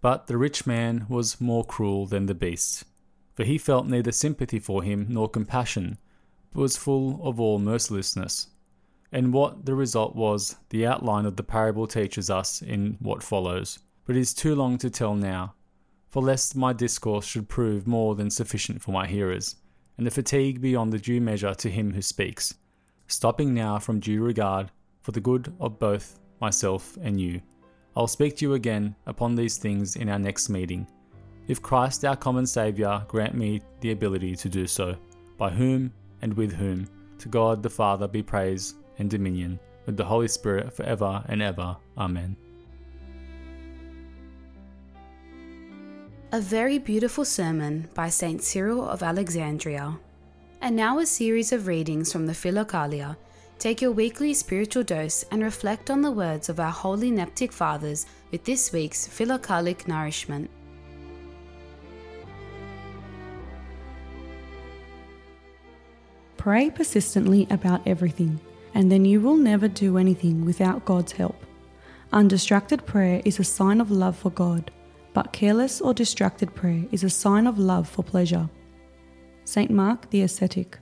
But 0.00 0.26
the 0.26 0.36
rich 0.36 0.66
man 0.66 1.06
was 1.08 1.40
more 1.40 1.64
cruel 1.64 2.06
than 2.06 2.26
the 2.26 2.34
beast, 2.34 2.84
for 3.34 3.44
he 3.44 3.58
felt 3.58 3.86
neither 3.86 4.12
sympathy 4.12 4.58
for 4.58 4.82
him 4.82 5.06
nor 5.08 5.28
compassion, 5.28 5.98
but 6.52 6.60
was 6.60 6.76
full 6.76 7.20
of 7.26 7.40
all 7.40 7.58
mercilessness. 7.58 8.48
And 9.12 9.32
what 9.32 9.66
the 9.66 9.74
result 9.74 10.16
was, 10.16 10.56
the 10.70 10.86
outline 10.86 11.26
of 11.26 11.36
the 11.36 11.42
parable 11.42 11.86
teaches 11.86 12.30
us 12.30 12.62
in 12.62 12.96
what 13.00 13.22
follows, 13.22 13.78
but 14.06 14.16
it 14.16 14.20
is 14.20 14.32
too 14.32 14.54
long 14.54 14.78
to 14.78 14.88
tell 14.88 15.14
now, 15.14 15.54
for 16.08 16.22
lest 16.22 16.56
my 16.56 16.72
discourse 16.72 17.26
should 17.26 17.48
prove 17.48 17.86
more 17.86 18.14
than 18.14 18.30
sufficient 18.30 18.80
for 18.80 18.90
my 18.90 19.06
hearers, 19.06 19.56
and 19.98 20.06
the 20.06 20.10
fatigue 20.10 20.62
beyond 20.62 20.92
the 20.92 20.98
due 20.98 21.20
measure 21.20 21.54
to 21.54 21.70
him 21.70 21.92
who 21.92 22.00
speaks, 22.00 22.54
stopping 23.06 23.52
now 23.52 23.78
from 23.78 24.00
due 24.00 24.22
regard 24.22 24.70
for 25.02 25.12
the 25.12 25.20
good 25.20 25.52
of 25.60 25.78
both 25.78 26.18
myself 26.40 26.96
and 27.02 27.20
you. 27.20 27.42
I'll 27.94 28.06
speak 28.06 28.36
to 28.36 28.46
you 28.46 28.54
again 28.54 28.96
upon 29.04 29.34
these 29.34 29.58
things 29.58 29.96
in 29.96 30.08
our 30.08 30.18
next 30.18 30.48
meeting. 30.48 30.86
If 31.48 31.60
Christ, 31.60 32.06
our 32.06 32.16
common 32.16 32.46
Saviour, 32.46 33.04
grant 33.08 33.34
me 33.34 33.60
the 33.80 33.90
ability 33.90 34.36
to 34.36 34.48
do 34.48 34.66
so, 34.66 34.96
by 35.36 35.50
whom 35.50 35.92
and 36.22 36.32
with 36.32 36.52
whom, 36.52 36.86
to 37.18 37.28
God 37.28 37.62
the 37.62 37.68
Father 37.68 38.08
be 38.08 38.22
praise 38.22 38.74
and 39.02 39.10
dominion, 39.10 39.58
with 39.84 39.98
the 39.98 40.04
Holy 40.04 40.28
Spirit 40.28 40.72
for 40.72 40.84
ever 40.84 41.22
and 41.28 41.42
ever. 41.42 41.76
Amen. 41.98 42.36
A 46.30 46.40
very 46.40 46.78
beautiful 46.78 47.26
sermon 47.26 47.90
by 47.92 48.08
St. 48.08 48.42
Cyril 48.42 48.88
of 48.88 49.02
Alexandria. 49.02 49.98
And 50.62 50.76
now 50.76 51.00
a 51.00 51.04
series 51.04 51.52
of 51.52 51.66
readings 51.66 52.12
from 52.12 52.26
the 52.26 52.32
Philokalia 52.32 53.16
Take 53.58 53.80
your 53.80 53.92
weekly 53.92 54.34
spiritual 54.34 54.82
dose 54.82 55.24
and 55.30 55.40
reflect 55.40 55.88
on 55.88 56.02
the 56.02 56.10
words 56.10 56.48
of 56.48 56.58
our 56.58 56.72
holy 56.72 57.12
Neptic 57.12 57.52
fathers 57.52 58.06
with 58.32 58.42
this 58.42 58.72
week's 58.72 59.06
philokalic 59.06 59.86
nourishment. 59.86 60.50
Pray 66.36 66.70
persistently 66.70 67.46
about 67.50 67.86
everything, 67.86 68.40
and 68.74 68.90
then 68.90 69.04
you 69.04 69.20
will 69.20 69.36
never 69.36 69.68
do 69.68 69.98
anything 69.98 70.44
without 70.44 70.84
God's 70.84 71.12
help. 71.12 71.36
Undistracted 72.12 72.84
prayer 72.86 73.22
is 73.24 73.38
a 73.38 73.44
sign 73.44 73.80
of 73.80 73.90
love 73.90 74.16
for 74.16 74.30
God, 74.30 74.70
but 75.14 75.32
careless 75.32 75.80
or 75.80 75.94
distracted 75.94 76.54
prayer 76.54 76.84
is 76.90 77.04
a 77.04 77.10
sign 77.10 77.46
of 77.46 77.58
love 77.58 77.88
for 77.88 78.02
pleasure. 78.02 78.48
St. 79.44 79.70
Mark 79.70 80.10
the 80.10 80.22
Ascetic. 80.22 80.78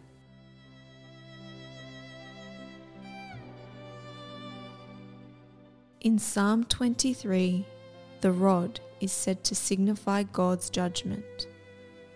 In 6.01 6.19
Psalm 6.19 6.65
23, 6.65 7.67
the 8.23 8.33
rod 8.33 8.81
is 9.01 9.13
said 9.13 9.45
to 9.45 9.55
signify 9.55 10.23
God's 10.23 10.71
judgment, 10.71 11.47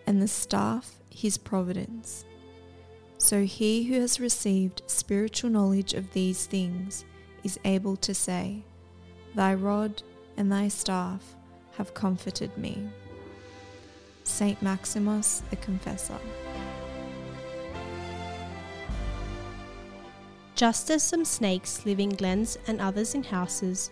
and 0.06 0.20
the 0.20 0.28
staff 0.28 1.00
his 1.10 1.38
providence. 1.38 2.24
So 3.24 3.46
he 3.46 3.84
who 3.84 4.02
has 4.02 4.20
received 4.20 4.82
spiritual 4.86 5.48
knowledge 5.48 5.94
of 5.94 6.12
these 6.12 6.44
things 6.44 7.06
is 7.42 7.58
able 7.64 7.96
to 7.96 8.12
say, 8.12 8.64
Thy 9.34 9.54
rod 9.54 10.02
and 10.36 10.52
thy 10.52 10.68
staff 10.68 11.34
have 11.78 11.94
comforted 11.94 12.54
me. 12.58 12.86
Saint 14.24 14.60
Maximus 14.60 15.42
the 15.48 15.56
Confessor. 15.56 16.18
just 20.54 20.90
as 20.90 21.02
some 21.02 21.24
snakes 21.24 21.86
live 21.86 22.00
in 22.00 22.10
glens 22.10 22.58
and 22.66 22.78
others 22.78 23.14
in 23.14 23.22
houses, 23.22 23.90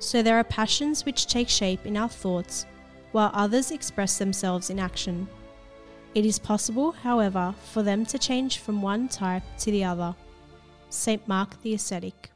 so 0.00 0.22
there 0.22 0.36
are 0.36 0.44
passions 0.44 1.06
which 1.06 1.26
take 1.26 1.48
shape 1.48 1.86
in 1.86 1.96
our 1.96 2.10
thoughts, 2.10 2.66
while 3.12 3.30
others 3.32 3.70
express 3.70 4.18
themselves 4.18 4.68
in 4.68 4.78
action. 4.78 5.26
It 6.16 6.24
is 6.24 6.38
possible, 6.38 6.92
however, 6.92 7.54
for 7.74 7.82
them 7.82 8.06
to 8.06 8.18
change 8.18 8.56
from 8.56 8.80
one 8.80 9.06
type 9.06 9.42
to 9.58 9.70
the 9.70 9.84
other. 9.84 10.14
St. 10.88 11.28
Mark 11.28 11.60
the 11.60 11.74
Ascetic. 11.74 12.30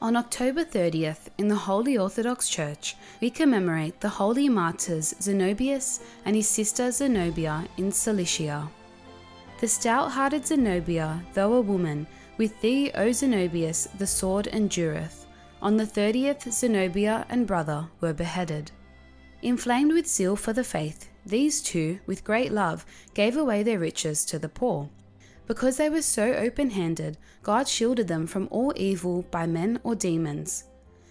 On 0.00 0.14
October 0.14 0.64
30th, 0.64 1.30
in 1.36 1.48
the 1.48 1.56
Holy 1.56 1.98
Orthodox 1.98 2.48
Church, 2.48 2.94
we 3.20 3.28
commemorate 3.28 4.00
the 4.00 4.08
holy 4.08 4.48
martyrs 4.48 5.14
Zenobius 5.14 5.98
and 6.24 6.36
his 6.36 6.46
sister 6.46 6.92
Zenobia 6.92 7.66
in 7.76 7.90
Cilicia. 7.90 8.68
The 9.60 9.66
stout 9.66 10.12
hearted 10.12 10.46
Zenobia, 10.46 11.24
though 11.34 11.54
a 11.54 11.60
woman, 11.60 12.06
with 12.38 12.60
thee, 12.60 12.92
O 12.94 13.08
Zenobius, 13.08 13.88
the 13.98 14.06
sword 14.06 14.46
endureth. 14.46 15.21
On 15.62 15.76
the 15.76 15.84
30th, 15.84 16.50
Zenobia 16.52 17.24
and 17.28 17.46
brother 17.46 17.86
were 18.00 18.12
beheaded. 18.12 18.72
Inflamed 19.42 19.92
with 19.92 20.08
zeal 20.08 20.34
for 20.34 20.52
the 20.52 20.64
faith, 20.64 21.08
these 21.24 21.62
two, 21.62 22.00
with 22.04 22.24
great 22.24 22.50
love, 22.50 22.84
gave 23.14 23.36
away 23.36 23.62
their 23.62 23.78
riches 23.78 24.24
to 24.24 24.40
the 24.40 24.48
poor. 24.48 24.90
Because 25.46 25.76
they 25.76 25.88
were 25.88 26.02
so 26.02 26.32
open 26.32 26.70
handed, 26.70 27.16
God 27.44 27.68
shielded 27.68 28.08
them 28.08 28.26
from 28.26 28.48
all 28.50 28.72
evil 28.74 29.22
by 29.30 29.46
men 29.46 29.78
or 29.84 29.94
demons. 29.94 30.64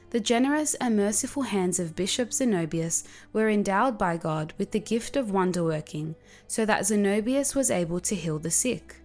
The 0.10 0.20
generous 0.20 0.74
and 0.74 0.98
merciful 0.98 1.44
hands 1.44 1.80
of 1.80 1.96
Bishop 1.96 2.32
Zenobius 2.32 3.06
were 3.32 3.50
endowed 3.50 3.98
by 3.98 4.18
God 4.18 4.54
with 4.58 4.72
the 4.72 4.82
gift 4.82 5.16
of 5.16 5.32
wonder 5.32 5.64
working, 5.64 6.16
so 6.50 6.66
that 6.66 6.84
Zenobius 6.84 7.56
was 7.56 7.72
able 7.72 8.02
to 8.02 8.16
heal 8.16 8.38
the 8.38 8.52
sick. 8.52 9.01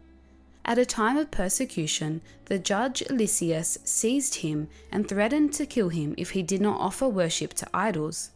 At 0.67 0.79
a 0.79 0.85
time 0.85 1.17
of 1.17 1.31
persecution, 1.31 2.21
the 2.47 2.59
judge 2.59 3.03
Lysias 3.09 3.79
seized 3.85 4.35
him 4.35 4.69
and 4.91 5.09
threatened 5.09 5.53
to 5.55 5.65
kill 5.65 5.89
him 5.89 6.15
if 6.19 6.31
he 6.33 6.43
did 6.43 6.61
not 6.61 6.81
offer 6.81 7.09
worship 7.09 7.55
to 7.55 7.69
idols. 7.73 8.33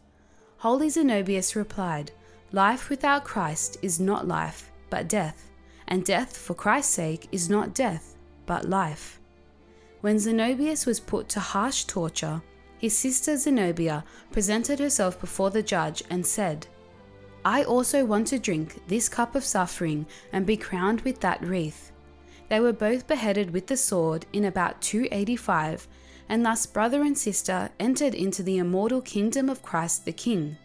Holy 0.59 0.87
Zenobius 0.87 1.55
replied, 1.55 2.11
Life 2.53 2.89
without 2.89 3.25
Christ 3.25 3.77
is 3.81 3.99
not 3.99 4.27
life, 4.27 4.71
but 4.89 5.09
death 5.09 5.51
and 5.91 6.05
death 6.05 6.37
for 6.37 6.53
Christ's 6.53 6.93
sake 6.93 7.27
is 7.33 7.49
not 7.49 7.73
death, 7.73 8.15
but 8.45 8.69
life. 8.69 9.19
When 9.99 10.15
Zenobius 10.17 10.85
was 10.85 11.01
put 11.01 11.27
to 11.29 11.41
harsh 11.41 11.83
torture, 11.83 12.41
his 12.77 12.97
sister 12.97 13.35
Zenobia 13.35 14.05
presented 14.31 14.79
herself 14.79 15.19
before 15.19 15.49
the 15.49 15.61
judge 15.61 16.01
and 16.09 16.25
said, 16.25 16.65
I 17.43 17.65
also 17.65 18.05
want 18.05 18.27
to 18.27 18.39
drink 18.39 18.81
this 18.87 19.09
cup 19.09 19.35
of 19.35 19.43
suffering 19.43 20.05
and 20.31 20.45
be 20.45 20.55
crowned 20.55 21.01
with 21.01 21.19
that 21.19 21.43
wreath. 21.43 21.90
They 22.51 22.59
were 22.59 22.73
both 22.73 23.07
beheaded 23.07 23.51
with 23.51 23.67
the 23.67 23.77
sword 23.77 24.25
in 24.33 24.43
about 24.43 24.81
285, 24.81 25.87
and 26.27 26.45
thus 26.45 26.65
brother 26.65 27.01
and 27.01 27.17
sister 27.17 27.69
entered 27.79 28.13
into 28.13 28.43
the 28.43 28.57
immortal 28.57 28.99
kingdom 28.99 29.49
of 29.49 29.63
Christ 29.63 30.03
the 30.03 30.11
King. 30.11 30.57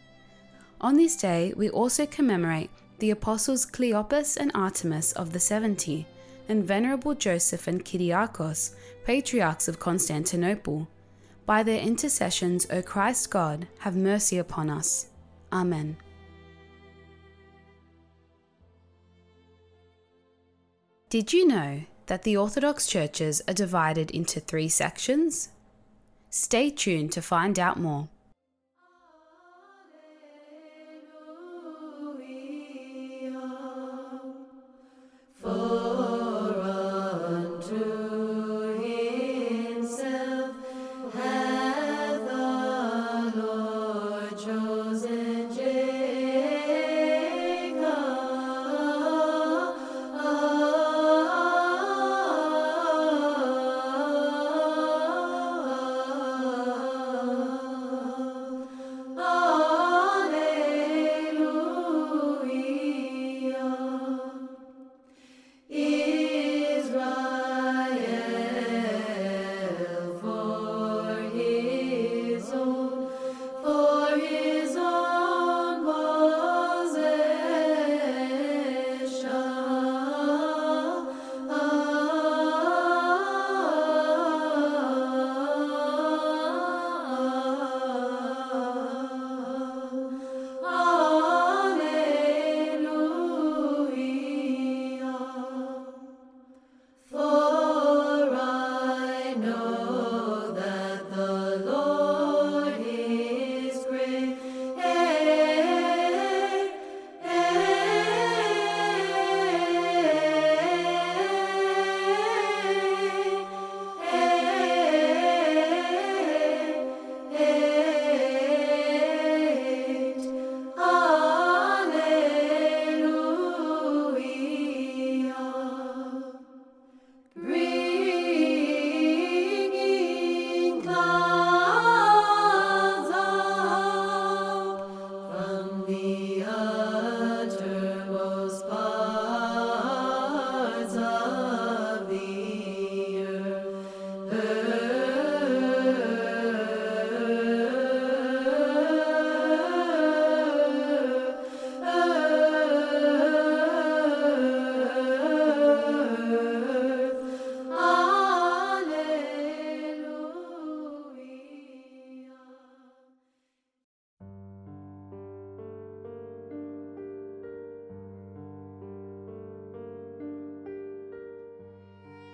On 0.81 0.97
this 0.97 1.15
day, 1.15 1.53
we 1.57 1.71
also 1.71 2.05
commemorate 2.05 2.71
the 2.99 3.13
apostles 3.13 3.65
Cleopas 3.65 4.37
and 4.37 4.53
Artemas 4.53 5.13
of 5.13 5.33
the 5.33 5.39
Seventy, 5.39 6.09
and 6.49 6.65
Venerable 6.65 7.15
Joseph 7.15 7.69
and 7.69 7.85
Kyriakos, 7.85 8.75
patriarchs 9.05 9.69
of 9.69 9.79
Constantinople. 9.79 10.89
By 11.47 11.63
their 11.63 11.81
intercessions, 11.81 12.67
O 12.69 12.83
Christ 12.83 13.31
God, 13.31 13.69
have 13.79 13.95
mercy 13.95 14.39
upon 14.39 14.71
us. 14.71 15.07
Amen. 15.53 15.99
Did 21.09 21.33
you 21.33 21.47
know 21.47 21.83
that 22.07 22.25
the 22.25 22.37
Orthodox 22.37 22.89
churches 22.89 23.41
are 23.47 23.55
divided 23.55 24.11
into 24.11 24.41
three 24.41 24.69
sections? 24.69 25.51
Stay 26.31 26.69
tuned 26.69 27.13
to 27.13 27.23
find 27.23 27.61
out 27.61 27.79
more. 27.79 28.09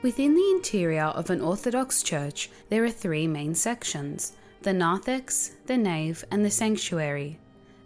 Within 0.03 0.35
the 0.35 0.51
interior 0.51 1.05
of 1.05 1.31
an 1.31 1.41
Orthodox 1.41 2.03
church, 2.03 2.51
there 2.69 2.83
are 2.85 2.91
three 2.91 3.29
main 3.29 3.55
sections 3.55 4.33
the 4.63 4.73
narthex, 4.73 5.53
the 5.67 5.77
nave, 5.77 6.25
and 6.31 6.45
the 6.45 6.51
sanctuary. 6.51 7.39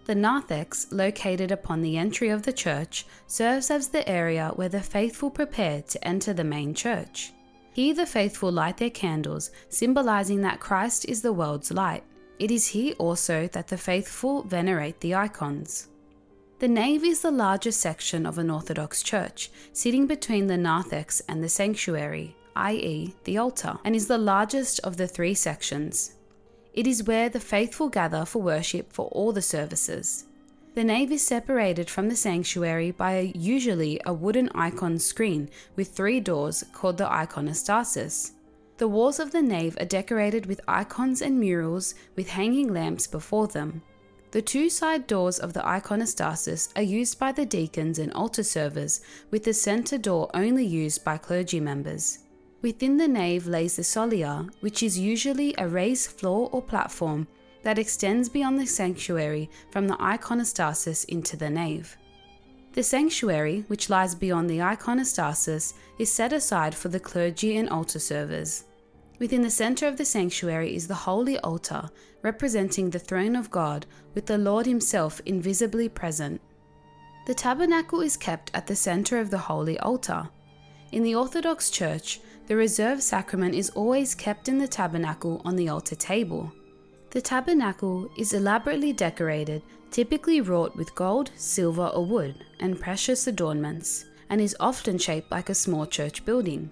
The 0.07 0.15
narthex, 0.15 0.87
located 0.91 1.51
upon 1.51 1.83
the 1.83 1.99
entry 1.99 2.29
of 2.31 2.43
the 2.43 2.53
church, 2.53 3.07
serves 3.27 3.71
as 3.71 3.89
the 3.89 4.07
area 4.09 4.53
where 4.57 4.69
the 4.69 4.81
faithful 4.81 5.31
prepare 5.31 5.83
to 5.83 6.09
enter 6.09 6.33
the 6.33 6.45
main 6.45 6.75
church. 6.75 7.33
Here 7.73 7.95
the 7.95 8.07
faithful 8.07 8.53
light 8.53 8.79
their 8.79 8.91
candles, 8.91 9.51
symbolizing 9.69 10.41
that 10.43 10.61
Christ 10.61 11.07
is 11.07 11.21
the 11.21 11.33
world's 11.33 11.71
light. 11.71 12.05
It 12.39 12.51
is 12.51 12.67
here 12.69 12.95
also 12.99 13.47
that 13.49 13.69
the 13.69 13.79
faithful 13.79 14.43
venerate 14.43 15.01
the 15.01 15.15
icons. 15.15 15.89
The 16.59 16.69
nave 16.69 17.05
is 17.05 17.21
the 17.21 17.31
largest 17.31 17.81
section 17.81 18.25
of 18.25 18.39
an 18.39 18.51
Orthodox 18.51 19.03
church, 19.03 19.51
sitting 19.75 20.07
between 20.07 20.47
the 20.47 20.57
narthex 20.57 21.21
and 21.29 21.45
the 21.45 21.51
sanctuary, 21.51 22.35
i.e., 22.57 23.15
the 23.25 23.37
altar, 23.37 23.77
and 23.85 23.95
is 23.95 24.07
the 24.07 24.17
largest 24.17 24.81
of 24.81 24.97
the 24.97 25.07
three 25.07 25.35
sections. 25.35 26.15
It 26.73 26.87
is 26.87 27.05
where 27.05 27.29
the 27.29 27.41
faithful 27.41 27.91
gather 27.91 28.25
for 28.25 28.41
worship 28.41 28.91
for 28.91 29.09
all 29.09 29.33
the 29.33 29.43
services. 29.43 30.25
The 30.75 30.83
nave 30.83 31.13
is 31.13 31.27
separated 31.27 31.91
from 31.91 32.09
the 32.09 32.17
sanctuary 32.17 32.91
by 32.91 33.13
a, 33.13 33.33
usually 33.35 34.01
a 34.07 34.15
wooden 34.15 34.49
icon 34.55 34.99
screen 34.99 35.51
with 35.75 35.89
three 35.89 36.21
doors 36.21 36.65
called 36.73 36.97
the 36.97 37.05
iconostasis. 37.05 38.33
The 38.79 38.89
walls 38.89 39.21
of 39.21 39.31
the 39.31 39.43
nave 39.43 39.77
are 39.79 39.85
decorated 39.85 40.47
with 40.47 40.63
icons 40.67 41.21
and 41.21 41.39
murals 41.39 41.95
with 42.15 42.31
hanging 42.31 42.73
lamps 42.73 43.07
before 43.07 43.47
them. 43.47 43.83
The 44.37 44.43
two 44.43 44.69
side 44.69 45.07
doors 45.07 45.39
of 45.39 45.55
the 45.55 45.61
iconostasis 45.61 46.69
are 46.77 46.83
used 46.83 47.19
by 47.19 47.33
the 47.33 47.47
deacons 47.47 47.99
and 47.99 48.13
altar 48.13 48.43
servers, 48.43 49.01
with 49.31 49.45
the 49.45 49.55
centre 49.55 49.97
door 49.97 50.31
only 50.35 50.67
used 50.67 51.03
by 51.03 51.17
clergy 51.17 51.59
members. 51.59 52.19
Within 52.61 52.99
the 52.99 53.09
nave 53.09 53.47
lays 53.47 53.77
the 53.77 53.83
solea, 53.83 54.51
which 54.61 54.83
is 54.83 54.99
usually 54.99 55.55
a 55.57 55.67
raised 55.67 56.11
floor 56.11 56.51
or 56.53 56.61
platform 56.61 57.27
that 57.63 57.79
extends 57.79 58.29
beyond 58.29 58.61
the 58.61 58.67
sanctuary 58.67 59.49
from 59.71 59.89
the 59.89 59.97
iconostasis 59.97 61.07
into 61.07 61.39
the 61.39 61.49
nave. 61.49 61.97
The 62.75 62.83
sanctuary, 62.83 63.65
which 63.69 63.89
lies 63.89 64.15
beyond 64.15 64.51
the 64.51 64.59
iconostasis, 64.59 65.73
is 65.99 66.13
set 66.13 66.35
aside 66.35 66.75
for 66.75 66.91
the 66.91 67.01
clergy 67.01 67.57
and 67.57 67.71
altar 67.71 68.01
servers. 68.01 68.65
Within 69.19 69.41
the 69.43 69.51
center 69.51 69.89
of 69.89 69.97
the 69.97 70.05
sanctuary 70.05 70.75
is 70.75 70.89
the 70.89 70.95
holy 70.95 71.39
altar, 71.39 71.89
representing 72.23 72.91
the 72.91 72.99
throne 72.99 73.35
of 73.35 73.51
God, 73.51 73.87
with 74.15 74.27
the 74.27 74.37
Lord 74.37 74.67
Himself 74.67 75.23
invisibly 75.25 75.89
present. 75.89 76.41
The 77.27 77.35
tabernacle 77.35 78.03
is 78.03 78.17
kept 78.17 78.51
at 78.55 78.67
the 78.67 78.77
center 78.77 79.19
of 79.19 79.31
the 79.31 79.39
holy 79.39 79.79
altar. 79.79 80.29
In 80.93 81.03
the 81.03 81.15
Orthodox 81.15 81.71
Church, 81.71 82.21
the 82.47 82.57
reserved 82.57 83.03
sacrament 83.03 83.55
is 83.55 83.71
always 83.71 84.15
kept 84.15 84.49
in 84.49 84.59
the 84.59 84.69
tabernacle 84.69 85.41
on 85.45 85.57
the 85.57 85.69
altar 85.69 85.97
table. 85.97 86.53
The 87.11 87.21
tabernacle 87.21 88.11
is 88.19 88.35
elaborately 88.35 88.93
decorated, 88.93 89.63
typically 89.91 90.43
wrought 90.43 90.77
with 90.77 90.95
gold, 90.95 91.31
silver, 91.37 91.87
or 91.89 92.05
wood, 92.05 92.45
and 92.61 92.79
precious 92.79 93.27
adornments, 93.27 94.05
and 94.29 94.41
is 94.41 94.57
often 94.61 94.99
shaped 94.99 95.31
like 95.31 95.49
a 95.49 95.55
small 95.55 95.87
church 95.87 96.25
building. 96.25 96.71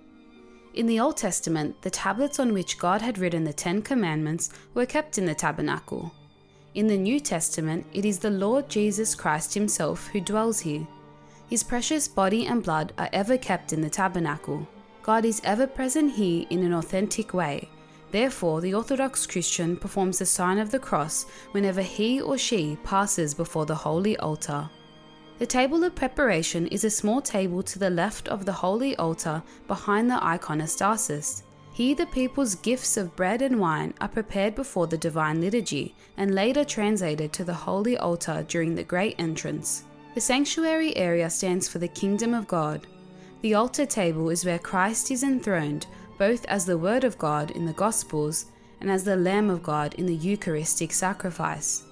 In 0.75 0.87
the 0.87 0.99
Old 0.99 1.17
Testament, 1.17 1.81
the 1.83 1.91
tablets 1.91 2.41
on 2.41 2.53
which 2.53 2.79
God 2.79 3.01
had 3.01 3.17
written 3.17 3.45
the 3.45 3.53
Ten 3.53 3.81
Commandments 3.81 4.51
were 4.75 4.87
kept 4.87 5.19
in 5.19 5.25
the 5.25 5.35
tabernacle. 5.35 6.13
In 6.75 6.89
the 6.89 6.97
New 6.97 7.21
Testament, 7.21 7.87
it 7.93 8.05
is 8.05 8.19
the 8.19 8.31
Lord 8.31 8.69
Jesus 8.69 9.15
Christ 9.15 9.55
Himself 9.55 10.09
who 10.09 10.21
dwells 10.21 10.59
here. 10.59 10.85
His 11.49 11.63
precious 11.63 12.09
body 12.09 12.47
and 12.47 12.61
blood 12.61 12.93
are 12.99 13.09
ever 13.13 13.39
kept 13.39 13.73
in 13.73 13.83
the 13.83 13.89
tabernacle. 13.89 14.67
God 15.05 15.25
is 15.25 15.41
ever 15.45 15.69
present 15.69 16.13
here 16.13 16.45
in 16.51 16.65
an 16.65 16.75
authentic 16.75 17.33
way. 17.33 17.69
Therefore, 18.11 18.61
the 18.61 18.75
Orthodox 18.75 19.29
Christian 19.29 19.77
performs 19.77 20.19
the 20.19 20.27
sign 20.27 20.59
of 20.59 20.73
the 20.73 20.81
cross 20.81 21.27
whenever 21.53 21.83
he 21.83 22.21
or 22.21 22.37
she 22.37 22.77
passes 22.83 23.33
before 23.33 23.65
the 23.65 23.77
holy 23.77 24.17
altar. 24.17 24.69
The 25.37 25.47
table 25.47 25.83
of 25.83 25.97
preparation 25.97 26.68
is 26.68 26.85
a 26.85 26.90
small 26.90 27.20
table 27.20 27.62
to 27.64 27.79
the 27.79 27.90
left 27.90 28.29
of 28.29 28.44
the 28.44 28.53
holy 28.53 28.94
altar 28.97 29.42
behind 29.66 30.09
the 30.09 30.14
iconostasis. 30.14 31.42
Here, 31.73 31.97
the 31.97 32.07
people's 32.07 32.55
gifts 32.55 32.97
of 32.97 33.16
bread 33.16 33.42
and 33.42 33.59
wine 33.59 33.94
are 34.01 34.07
prepared 34.07 34.55
before 34.55 34.87
the 34.87 34.97
divine 34.97 35.40
liturgy 35.40 35.97
and 36.16 36.37
later 36.37 36.64
translated 36.64 37.33
to 37.33 37.42
the 37.42 37.53
holy 37.53 37.99
altar 37.99 38.44
during 38.47 38.77
the 38.77 38.85
great 38.85 39.16
entrance. 39.18 39.83
The 40.14 40.20
sanctuary 40.20 40.97
area 40.97 41.29
stands 41.29 41.68
for 41.68 41.81
the 41.81 41.88
kingdom 41.88 42.33
of 42.33 42.47
God. 42.47 42.87
The 43.40 43.55
altar 43.55 43.87
table 43.87 44.31
is 44.31 44.44
where 44.44 44.61
Christ 44.61 45.11
is 45.11 45.25
enthroned, 45.25 45.88
both 46.16 46.44
as 46.44 46.64
the 46.64 46.79
Word 46.79 47.03
of 47.03 47.18
God 47.18 47.51
in 47.51 47.66
the 47.66 47.73
Gospels 47.73 48.47
and 48.81 48.88
as 48.88 49.03
the 49.03 49.16
Lamb 49.16 49.51
of 49.51 49.64
God 49.64 49.94
in 49.94 50.07
the 50.07 50.14
Eucharistic 50.14 50.92
sacrifice. 50.92 51.83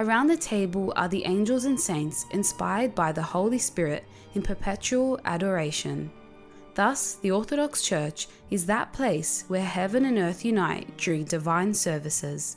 Around 0.00 0.28
the 0.28 0.36
table 0.38 0.94
are 0.96 1.08
the 1.08 1.26
angels 1.26 1.66
and 1.66 1.78
saints 1.78 2.24
inspired 2.30 2.94
by 2.94 3.12
the 3.12 3.20
Holy 3.22 3.58
Spirit 3.58 4.06
in 4.32 4.40
perpetual 4.40 5.20
adoration. 5.26 6.10
Thus, 6.74 7.16
the 7.16 7.30
Orthodox 7.30 7.82
Church 7.82 8.26
is 8.50 8.64
that 8.64 8.94
place 8.94 9.44
where 9.48 9.62
heaven 9.62 10.06
and 10.06 10.16
earth 10.16 10.42
unite 10.42 10.96
during 10.96 11.24
divine 11.24 11.74
services. 11.74 12.56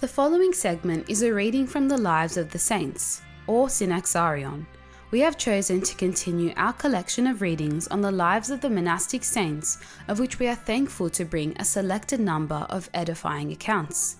The 0.00 0.06
following 0.06 0.52
segment 0.52 1.10
is 1.10 1.22
a 1.22 1.34
reading 1.34 1.66
from 1.66 1.88
the 1.88 1.98
Lives 1.98 2.36
of 2.36 2.52
the 2.52 2.58
Saints, 2.58 3.20
or 3.48 3.66
Synaxarion. 3.66 4.64
We 5.10 5.18
have 5.18 5.36
chosen 5.36 5.80
to 5.80 5.96
continue 5.96 6.52
our 6.56 6.72
collection 6.72 7.26
of 7.26 7.42
readings 7.42 7.88
on 7.88 8.00
the 8.00 8.12
lives 8.12 8.50
of 8.50 8.60
the 8.60 8.70
monastic 8.70 9.24
saints, 9.24 9.78
of 10.06 10.20
which 10.20 10.38
we 10.38 10.46
are 10.46 10.54
thankful 10.54 11.10
to 11.10 11.24
bring 11.24 11.56
a 11.56 11.64
selected 11.64 12.20
number 12.20 12.64
of 12.70 12.88
edifying 12.94 13.50
accounts. 13.50 14.18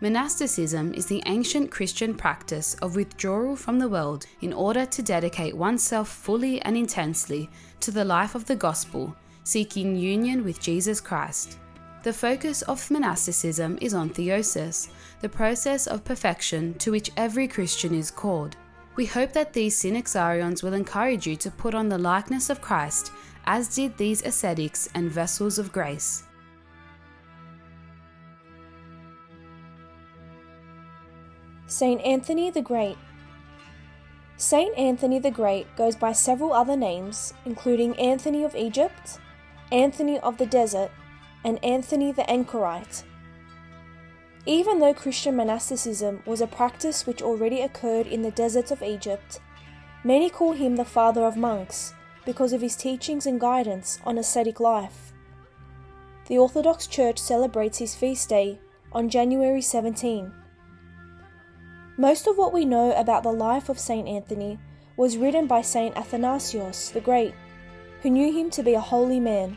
Monasticism 0.00 0.92
is 0.94 1.06
the 1.06 1.22
ancient 1.26 1.70
Christian 1.70 2.12
practice 2.16 2.74
of 2.82 2.96
withdrawal 2.96 3.54
from 3.54 3.78
the 3.78 3.88
world 3.88 4.26
in 4.40 4.52
order 4.52 4.84
to 4.84 5.00
dedicate 5.00 5.56
oneself 5.56 6.08
fully 6.08 6.60
and 6.62 6.76
intensely 6.76 7.48
to 7.78 7.92
the 7.92 8.04
life 8.04 8.34
of 8.34 8.46
the 8.46 8.56
gospel, 8.56 9.14
seeking 9.44 9.94
union 9.94 10.42
with 10.42 10.60
Jesus 10.60 11.00
Christ. 11.00 11.58
The 12.04 12.12
focus 12.12 12.60
of 12.60 12.90
monasticism 12.90 13.78
is 13.80 13.94
on 13.94 14.10
theosis, 14.10 14.90
the 15.22 15.28
process 15.30 15.86
of 15.86 16.04
perfection 16.04 16.74
to 16.74 16.90
which 16.90 17.10
every 17.16 17.48
Christian 17.48 17.94
is 17.94 18.10
called. 18.10 18.56
We 18.94 19.06
hope 19.06 19.32
that 19.32 19.54
these 19.54 19.82
synaxarions 19.82 20.62
will 20.62 20.74
encourage 20.74 21.26
you 21.26 21.34
to 21.36 21.50
put 21.50 21.74
on 21.74 21.88
the 21.88 21.96
likeness 21.96 22.50
of 22.50 22.60
Christ, 22.60 23.10
as 23.46 23.74
did 23.74 23.96
these 23.96 24.22
ascetics 24.22 24.86
and 24.94 25.10
vessels 25.10 25.58
of 25.58 25.72
grace. 25.72 26.24
Saint 31.66 32.02
Anthony 32.02 32.50
the 32.50 32.60
Great 32.60 32.98
Saint 34.36 34.76
Anthony 34.76 35.18
the 35.20 35.30
Great 35.30 35.74
goes 35.74 35.96
by 35.96 36.12
several 36.12 36.52
other 36.52 36.76
names, 36.76 37.32
including 37.46 37.98
Anthony 37.98 38.44
of 38.44 38.54
Egypt, 38.54 39.18
Anthony 39.72 40.18
of 40.20 40.36
the 40.36 40.44
Desert, 40.44 40.90
and 41.44 41.62
Anthony 41.64 42.12
the 42.12 42.28
Anchorite. 42.28 43.04
Even 44.46 44.78
though 44.78 44.94
Christian 44.94 45.36
monasticism 45.36 46.22
was 46.26 46.40
a 46.40 46.46
practice 46.46 47.06
which 47.06 47.22
already 47.22 47.60
occurred 47.60 48.06
in 48.06 48.22
the 48.22 48.30
deserts 48.30 48.70
of 48.70 48.82
Egypt, 48.82 49.40
many 50.02 50.28
call 50.28 50.52
him 50.52 50.76
the 50.76 50.84
father 50.84 51.22
of 51.24 51.36
monks 51.36 51.94
because 52.24 52.52
of 52.52 52.60
his 52.60 52.76
teachings 52.76 53.26
and 53.26 53.40
guidance 53.40 53.98
on 54.04 54.18
ascetic 54.18 54.60
life. 54.60 55.12
The 56.26 56.38
Orthodox 56.38 56.86
Church 56.86 57.18
celebrates 57.18 57.78
his 57.78 57.94
feast 57.94 58.28
day 58.28 58.58
on 58.92 59.08
January 59.08 59.60
17. 59.60 60.32
Most 61.96 62.26
of 62.26 62.36
what 62.36 62.52
we 62.52 62.64
know 62.64 62.92
about 62.92 63.22
the 63.22 63.32
life 63.32 63.68
of 63.68 63.78
Saint 63.78 64.08
Anthony 64.08 64.58
was 64.96 65.16
written 65.16 65.46
by 65.46 65.62
Saint 65.62 65.96
Athanasius 65.96 66.90
the 66.90 67.00
Great, 67.00 67.34
who 68.02 68.10
knew 68.10 68.32
him 68.32 68.50
to 68.50 68.62
be 68.62 68.74
a 68.74 68.80
holy 68.80 69.20
man. 69.20 69.56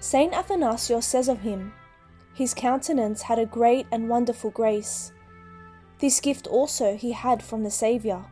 Saint 0.00 0.32
Athanasius 0.32 1.06
says 1.06 1.28
of 1.28 1.40
him, 1.40 1.74
His 2.32 2.54
countenance 2.54 3.20
had 3.20 3.38
a 3.38 3.44
great 3.44 3.86
and 3.92 4.08
wonderful 4.08 4.50
grace. 4.50 5.12
This 5.98 6.20
gift 6.20 6.46
also 6.46 6.96
he 6.96 7.12
had 7.12 7.42
from 7.42 7.64
the 7.64 7.70
Saviour. 7.70 8.24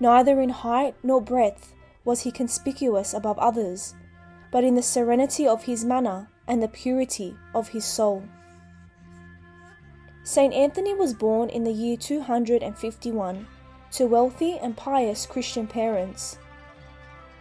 Neither 0.00 0.40
in 0.40 0.48
height 0.48 0.96
nor 1.04 1.22
breadth 1.22 1.72
was 2.04 2.22
he 2.22 2.32
conspicuous 2.32 3.14
above 3.14 3.38
others, 3.38 3.94
but 4.50 4.64
in 4.64 4.74
the 4.74 4.82
serenity 4.82 5.46
of 5.46 5.62
his 5.62 5.84
manner 5.84 6.28
and 6.48 6.60
the 6.60 6.68
purity 6.68 7.36
of 7.54 7.68
his 7.68 7.84
soul. 7.84 8.24
Saint 10.24 10.52
Anthony 10.52 10.92
was 10.92 11.14
born 11.14 11.50
in 11.50 11.62
the 11.62 11.72
year 11.72 11.96
251 11.96 13.46
to 13.92 14.06
wealthy 14.06 14.58
and 14.58 14.76
pious 14.76 15.24
Christian 15.24 15.68
parents. 15.68 16.36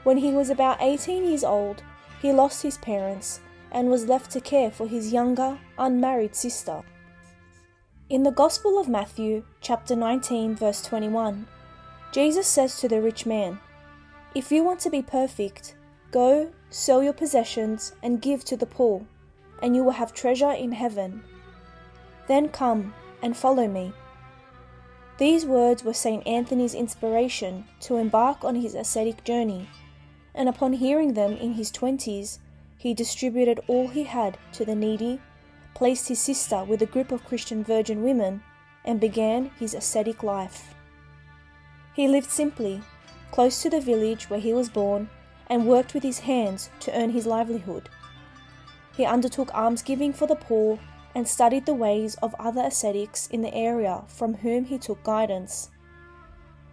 When 0.03 0.17
he 0.17 0.31
was 0.33 0.51
about 0.51 0.77
18 0.81 1.25
years 1.25 1.43
old, 1.43 1.81
he 2.23 2.31
lost 2.31 2.63
his 2.63 2.77
parents 2.77 3.41
and 3.73 3.89
was 3.89 4.07
left 4.07 4.31
to 4.31 4.39
care 4.39 4.71
for 4.71 4.87
his 4.87 5.11
younger, 5.11 5.59
unmarried 5.77 6.33
sister. 6.33 6.81
In 8.09 8.23
the 8.23 8.31
Gospel 8.31 8.79
of 8.79 8.87
Matthew, 8.87 9.43
chapter 9.59 9.93
19, 9.93 10.55
verse 10.55 10.81
21, 10.83 11.45
Jesus 12.13 12.47
says 12.47 12.79
to 12.79 12.87
the 12.87 13.01
rich 13.01 13.25
man, 13.25 13.59
If 14.33 14.53
you 14.53 14.63
want 14.63 14.79
to 14.81 14.89
be 14.89 15.01
perfect, 15.01 15.75
go, 16.11 16.49
sell 16.69 17.03
your 17.03 17.11
possessions, 17.11 17.93
and 18.01 18.21
give 18.21 18.45
to 18.45 18.55
the 18.55 18.65
poor, 18.65 19.05
and 19.61 19.75
you 19.75 19.83
will 19.83 19.91
have 19.91 20.13
treasure 20.13 20.51
in 20.51 20.71
heaven. 20.71 21.25
Then 22.29 22.47
come 22.47 22.93
and 23.21 23.35
follow 23.35 23.67
me. 23.67 23.91
These 25.17 25.45
words 25.45 25.83
were 25.83 25.93
St. 25.93 26.25
Anthony's 26.25 26.73
inspiration 26.73 27.65
to 27.81 27.97
embark 27.97 28.45
on 28.45 28.55
his 28.55 28.75
ascetic 28.75 29.25
journey, 29.25 29.67
and 30.35 30.49
upon 30.49 30.73
hearing 30.73 31.13
them 31.13 31.33
in 31.33 31.53
his 31.53 31.71
twenties, 31.71 32.39
he 32.77 32.93
distributed 32.93 33.61
all 33.67 33.87
he 33.87 34.03
had 34.03 34.37
to 34.53 34.65
the 34.65 34.75
needy, 34.75 35.19
placed 35.73 36.07
his 36.07 36.19
sister 36.19 36.63
with 36.63 36.81
a 36.81 36.87
group 36.87 37.11
of 37.11 37.25
Christian 37.25 37.63
virgin 37.63 38.03
women, 38.03 38.43
and 38.85 38.99
began 38.99 39.51
his 39.59 39.73
ascetic 39.73 40.23
life. 40.23 40.73
He 41.93 42.07
lived 42.07 42.29
simply, 42.29 42.81
close 43.31 43.61
to 43.61 43.69
the 43.69 43.79
village 43.79 44.29
where 44.29 44.39
he 44.39 44.53
was 44.53 44.69
born, 44.69 45.09
and 45.47 45.67
worked 45.67 45.93
with 45.93 46.03
his 46.03 46.19
hands 46.19 46.69
to 46.79 46.97
earn 46.97 47.11
his 47.11 47.25
livelihood. 47.25 47.89
He 48.95 49.05
undertook 49.05 49.53
almsgiving 49.53 50.13
for 50.13 50.27
the 50.27 50.35
poor 50.35 50.79
and 51.15 51.27
studied 51.27 51.65
the 51.65 51.73
ways 51.73 52.15
of 52.15 52.35
other 52.39 52.61
ascetics 52.61 53.27
in 53.27 53.41
the 53.41 53.53
area 53.53 54.03
from 54.07 54.35
whom 54.35 54.65
he 54.65 54.77
took 54.77 55.03
guidance. 55.03 55.69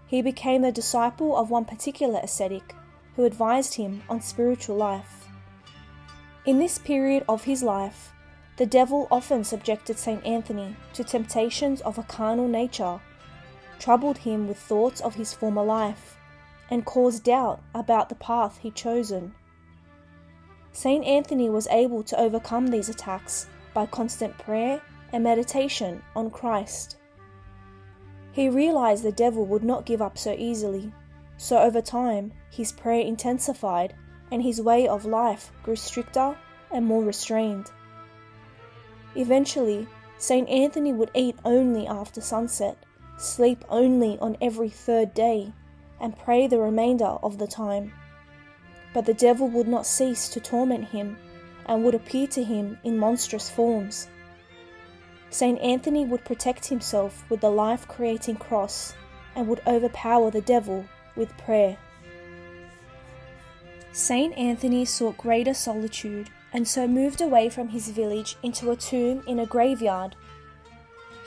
He 0.06 0.22
became 0.22 0.62
the 0.62 0.72
disciple 0.72 1.36
of 1.36 1.50
one 1.50 1.64
particular 1.64 2.20
ascetic 2.22 2.74
who 3.16 3.24
advised 3.24 3.74
him 3.74 4.02
on 4.08 4.20
spiritual 4.20 4.76
life. 4.76 5.28
In 6.46 6.58
this 6.58 6.78
period 6.78 7.24
of 7.28 7.44
his 7.44 7.62
life, 7.62 8.12
the 8.56 8.66
devil 8.66 9.08
often 9.10 9.44
subjected 9.44 9.98
St. 9.98 10.24
Anthony 10.26 10.76
to 10.94 11.04
temptations 11.04 11.80
of 11.82 11.98
a 11.98 12.02
carnal 12.02 12.48
nature, 12.48 13.00
troubled 13.78 14.18
him 14.18 14.46
with 14.46 14.58
thoughts 14.58 15.00
of 15.00 15.14
his 15.14 15.32
former 15.32 15.64
life, 15.64 16.16
and 16.70 16.84
caused 16.84 17.24
doubt 17.24 17.60
about 17.74 18.08
the 18.08 18.14
path 18.14 18.58
he'd 18.58 18.74
chosen. 18.74 19.34
St. 20.72 21.04
Anthony 21.04 21.50
was 21.50 21.66
able 21.68 22.02
to 22.04 22.20
overcome 22.20 22.68
these 22.68 22.88
attacks 22.88 23.46
by 23.74 23.86
constant 23.86 24.36
prayer 24.38 24.80
and 25.12 25.24
meditation 25.24 26.02
on 26.14 26.30
Christ. 26.30 26.96
He 28.32 28.48
realized 28.48 29.02
the 29.02 29.12
devil 29.12 29.44
would 29.46 29.64
not 29.64 29.86
give 29.86 30.00
up 30.00 30.16
so 30.16 30.34
easily, 30.38 30.92
so 31.42 31.56
over 31.56 31.80
time 31.80 32.30
his 32.50 32.70
prayer 32.70 33.00
intensified 33.00 33.94
and 34.30 34.42
his 34.42 34.60
way 34.60 34.86
of 34.86 35.06
life 35.06 35.50
grew 35.62 35.74
stricter 35.74 36.36
and 36.70 36.84
more 36.84 37.02
restrained. 37.02 37.70
Eventually, 39.16 39.88
St. 40.18 40.46
Anthony 40.50 40.92
would 40.92 41.10
eat 41.14 41.38
only 41.42 41.86
after 41.86 42.20
sunset, 42.20 42.76
sleep 43.16 43.64
only 43.70 44.18
on 44.18 44.36
every 44.42 44.68
third 44.68 45.14
day, 45.14 45.50
and 45.98 46.18
pray 46.18 46.46
the 46.46 46.58
remainder 46.58 47.16
of 47.22 47.38
the 47.38 47.46
time. 47.46 47.90
But 48.92 49.06
the 49.06 49.14
devil 49.14 49.48
would 49.48 49.66
not 49.66 49.86
cease 49.86 50.28
to 50.28 50.40
torment 50.40 50.88
him 50.88 51.16
and 51.64 51.82
would 51.84 51.94
appear 51.94 52.26
to 52.26 52.44
him 52.44 52.78
in 52.84 52.98
monstrous 52.98 53.48
forms. 53.48 54.08
St. 55.30 55.58
Anthony 55.60 56.04
would 56.04 56.26
protect 56.26 56.66
himself 56.66 57.24
with 57.30 57.40
the 57.40 57.50
life 57.50 57.88
creating 57.88 58.36
cross 58.36 58.94
and 59.34 59.48
would 59.48 59.62
overpower 59.66 60.30
the 60.30 60.42
devil 60.42 60.84
with 61.20 61.36
prayer. 61.36 61.76
St. 63.92 64.36
Anthony 64.38 64.86
sought 64.86 65.18
greater 65.18 65.52
solitude 65.52 66.30
and 66.52 66.66
so 66.66 66.88
moved 66.88 67.20
away 67.20 67.50
from 67.50 67.68
his 67.68 67.90
village 67.90 68.36
into 68.42 68.70
a 68.70 68.76
tomb 68.76 69.22
in 69.26 69.38
a 69.38 69.46
graveyard. 69.46 70.16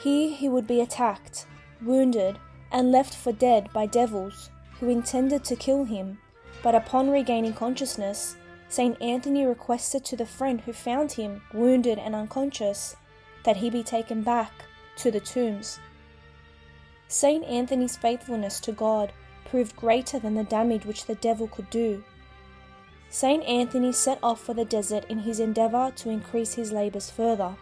Here 0.00 0.30
he 0.30 0.48
would 0.48 0.66
be 0.66 0.80
attacked, 0.80 1.46
wounded, 1.80 2.38
and 2.72 2.90
left 2.90 3.14
for 3.14 3.32
dead 3.32 3.72
by 3.72 3.86
devils 3.86 4.50
who 4.80 4.88
intended 4.88 5.44
to 5.44 5.56
kill 5.56 5.84
him, 5.84 6.18
but 6.62 6.74
upon 6.74 7.08
regaining 7.08 7.54
consciousness, 7.54 8.36
St. 8.68 9.00
Anthony 9.00 9.46
requested 9.46 10.04
to 10.06 10.16
the 10.16 10.26
friend 10.26 10.60
who 10.62 10.72
found 10.72 11.12
him 11.12 11.42
wounded 11.52 11.98
and 11.98 12.14
unconscious 12.14 12.96
that 13.44 13.58
he 13.58 13.70
be 13.70 13.84
taken 13.84 14.22
back 14.22 14.50
to 14.96 15.12
the 15.12 15.20
tombs. 15.20 15.78
St. 17.06 17.44
Anthony's 17.44 17.96
faithfulness 17.96 18.58
to 18.60 18.72
God 18.72 19.12
proved 19.54 19.76
greater 19.76 20.18
than 20.18 20.34
the 20.34 20.42
damage 20.42 20.84
which 20.84 21.04
the 21.04 21.14
devil 21.14 21.46
could 21.46 21.70
do. 21.70 22.02
St. 23.08 23.44
Anthony 23.44 23.92
set 23.92 24.18
off 24.20 24.40
for 24.40 24.52
the 24.52 24.64
desert 24.64 25.04
in 25.08 25.20
his 25.20 25.38
endeavour 25.38 25.92
to 25.94 26.10
increase 26.10 26.54
his 26.54 26.72
labours 26.72 27.08
further. 27.08 27.54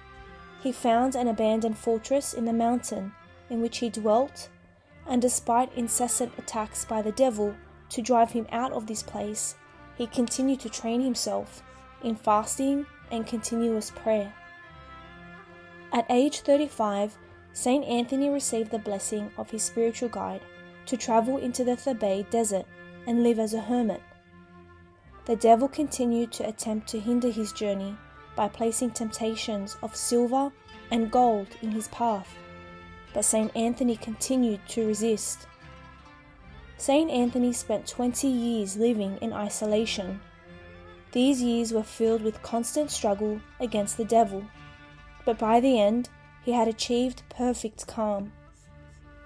He 0.62 0.72
found 0.72 1.14
an 1.14 1.28
abandoned 1.28 1.76
fortress 1.76 2.33
in 2.33 2.46
the 2.46 2.52
mountain 2.55 3.12
in 3.50 3.61
which 3.61 3.76
he 3.76 3.90
dwelt, 3.90 4.48
and 5.07 5.20
despite 5.20 5.76
incessant 5.76 6.33
attacks 6.38 6.87
by 6.87 7.02
the 7.02 7.12
devil 7.12 7.55
to 7.90 8.00
drive 8.00 8.33
him 8.33 8.46
out 8.50 8.72
of 8.72 8.87
this 8.87 9.02
place, 9.02 9.55
he 9.98 10.07
continued 10.07 10.61
to 10.61 10.70
train 10.70 11.02
himself 11.02 11.62
in 12.02 12.16
fasting 12.16 12.87
and 13.11 13.26
continuous 13.26 13.90
prayer. 13.90 14.33
At 15.92 16.07
age 16.09 16.40
35, 16.40 17.18
St. 17.52 17.85
Anthony 17.85 18.31
received 18.31 18.70
the 18.70 18.78
blessing 18.78 19.31
of 19.37 19.50
his 19.50 19.62
spiritual 19.62 20.09
guide 20.09 20.40
to 20.87 20.97
travel 20.97 21.38
into 21.38 21.64
the 21.64 21.77
Thebaid 21.77 22.31
desert 22.31 22.66
and 23.07 23.23
live 23.23 23.38
as 23.38 23.55
a 23.55 23.61
hermit. 23.61 24.03
The 25.25 25.37
devil 25.37 25.68
continued 25.68 26.33
to 26.33 26.49
attempt 26.49 26.88
to 26.88 27.01
hinder 27.01 27.31
his 27.31 27.53
journey 27.53 27.97
by 28.35 28.49
placing 28.49 28.90
temptations 28.90 29.77
of 29.83 29.95
silver 29.95 30.51
and 30.90 31.11
gold 31.11 31.49
in 31.62 31.71
his 31.71 31.88
path, 31.88 32.35
but 33.14 33.25
St. 33.25 33.55
Anthony 33.57 33.97
continued 33.97 34.61
to 34.68 34.87
resist. 34.87 35.47
St. 36.77 37.11
Anthony 37.11 37.53
spent 37.53 37.87
20 37.87 38.27
years 38.27 38.77
living 38.77 39.16
in 39.18 39.33
isolation. 39.33 40.21
These 41.12 41.42
years 41.42 41.73
were 41.73 41.83
filled 41.83 42.23
with 42.23 42.42
constant 42.42 42.90
struggle 42.90 43.40
against 43.61 43.97
the 43.97 44.05
devil, 44.05 44.45
but 45.25 45.38
by 45.38 45.61
the 45.61 45.79
end, 45.79 46.09
he 46.45 46.53
had 46.53 46.66
achieved 46.66 47.23
perfect 47.29 47.87
calm. 47.87 48.33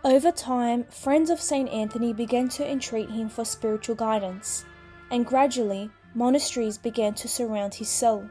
Over 0.06 0.30
time, 0.30 0.84
friends 0.84 1.30
of 1.30 1.40
St. 1.40 1.68
Anthony 1.68 2.12
began 2.12 2.48
to 2.50 2.64
entreat 2.64 3.10
him 3.10 3.28
for 3.28 3.44
spiritual 3.44 3.96
guidance, 3.96 4.64
and 5.10 5.26
gradually, 5.26 5.90
monasteries 6.14 6.78
began 6.78 7.14
to 7.14 7.26
surround 7.26 7.74
his 7.74 7.88
cell. 7.88 8.30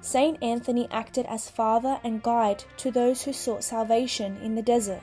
St. 0.00 0.36
Anthony 0.42 0.88
acted 0.90 1.26
as 1.26 1.48
father 1.48 2.00
and 2.02 2.24
guide 2.24 2.64
to 2.78 2.90
those 2.90 3.22
who 3.22 3.32
sought 3.32 3.62
salvation 3.62 4.36
in 4.38 4.56
the 4.56 4.62
desert. 4.62 5.02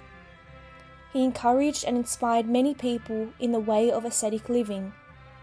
He 1.14 1.24
encouraged 1.24 1.86
and 1.86 1.96
inspired 1.96 2.50
many 2.50 2.74
people 2.74 3.30
in 3.40 3.54
the 3.54 3.62
way 3.62 3.90
of 3.90 4.04
ascetic 4.04 4.50
living, 4.50 4.92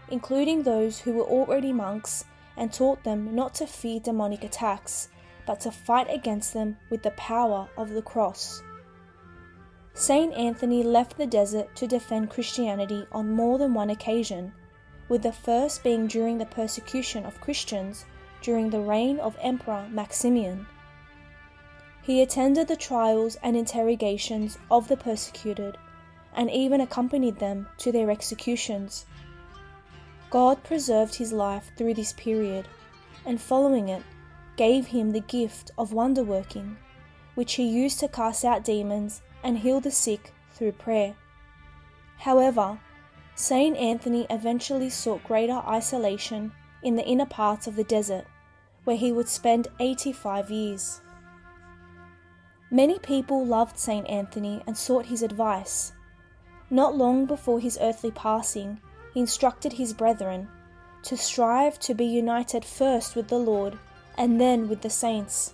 including 0.09 0.61
those 0.61 0.99
who 0.99 1.13
were 1.13 1.23
already 1.25 1.73
monks, 1.73 2.23
and 2.55 2.71
taught 2.71 3.03
them 3.03 3.33
not 3.33 3.55
to 3.55 3.65
fear 3.65 3.99
demonic 3.99 4.43
attacks, 4.43 5.09
but 5.47 5.59
to 5.61 5.71
fight 5.71 6.05
against 6.07 6.53
them 6.53 6.77
with 6.91 7.01
the 7.01 7.17
power 7.17 7.67
of 7.75 7.89
the 7.89 8.03
cross. 8.03 8.61
Saint 9.99 10.33
Anthony 10.35 10.81
left 10.81 11.17
the 11.17 11.27
desert 11.27 11.75
to 11.75 11.85
defend 11.85 12.29
Christianity 12.29 13.05
on 13.11 13.33
more 13.33 13.57
than 13.57 13.73
one 13.73 13.89
occasion, 13.89 14.53
with 15.09 15.23
the 15.23 15.33
first 15.33 15.83
being 15.83 16.07
during 16.07 16.37
the 16.37 16.45
persecution 16.45 17.25
of 17.25 17.41
Christians 17.41 18.05
during 18.41 18.69
the 18.69 18.79
reign 18.79 19.19
of 19.19 19.35
Emperor 19.41 19.89
Maximian. 19.91 20.65
He 22.01 22.21
attended 22.21 22.69
the 22.69 22.77
trials 22.77 23.35
and 23.43 23.57
interrogations 23.57 24.57
of 24.71 24.87
the 24.87 24.95
persecuted 24.95 25.75
and 26.33 26.49
even 26.49 26.79
accompanied 26.79 27.39
them 27.39 27.67
to 27.79 27.91
their 27.91 28.09
executions. 28.09 29.05
God 30.29 30.63
preserved 30.63 31.15
his 31.15 31.33
life 31.33 31.73
through 31.75 31.95
this 31.95 32.13
period 32.13 32.69
and 33.25 33.41
following 33.41 33.89
it 33.89 34.03
gave 34.55 34.87
him 34.87 35.11
the 35.11 35.19
gift 35.19 35.71
of 35.77 35.91
wonder 35.91 36.23
working, 36.23 36.77
which 37.35 37.55
he 37.55 37.67
used 37.67 37.99
to 37.99 38.07
cast 38.07 38.45
out 38.45 38.63
demons 38.63 39.21
and 39.43 39.57
heal 39.57 39.79
the 39.79 39.91
sick 39.91 40.33
through 40.53 40.73
prayer. 40.73 41.15
However, 42.17 42.79
Saint 43.35 43.77
Anthony 43.77 44.27
eventually 44.29 44.89
sought 44.89 45.23
greater 45.23 45.61
isolation 45.65 46.51
in 46.83 46.95
the 46.95 47.05
inner 47.05 47.25
parts 47.25 47.67
of 47.67 47.75
the 47.75 47.83
desert, 47.83 48.25
where 48.83 48.97
he 48.97 49.11
would 49.11 49.29
spend 49.29 49.67
85 49.79 50.51
years. 50.51 51.01
Many 52.71 52.99
people 52.99 53.45
loved 53.45 53.79
St. 53.79 54.07
Anthony 54.07 54.61
and 54.67 54.77
sought 54.77 55.07
his 55.07 55.23
advice. 55.23 55.93
Not 56.69 56.95
long 56.95 57.25
before 57.25 57.59
his 57.59 57.79
earthly 57.81 58.11
passing, 58.11 58.79
he 59.13 59.21
instructed 59.21 59.73
his 59.73 59.93
brethren 59.93 60.47
to 61.03 61.17
strive 61.17 61.79
to 61.79 61.93
be 61.93 62.05
united 62.05 62.65
first 62.65 63.15
with 63.15 63.29
the 63.29 63.39
Lord 63.39 63.79
and 64.17 64.39
then 64.39 64.67
with 64.67 64.81
the 64.81 64.89
saints, 64.89 65.53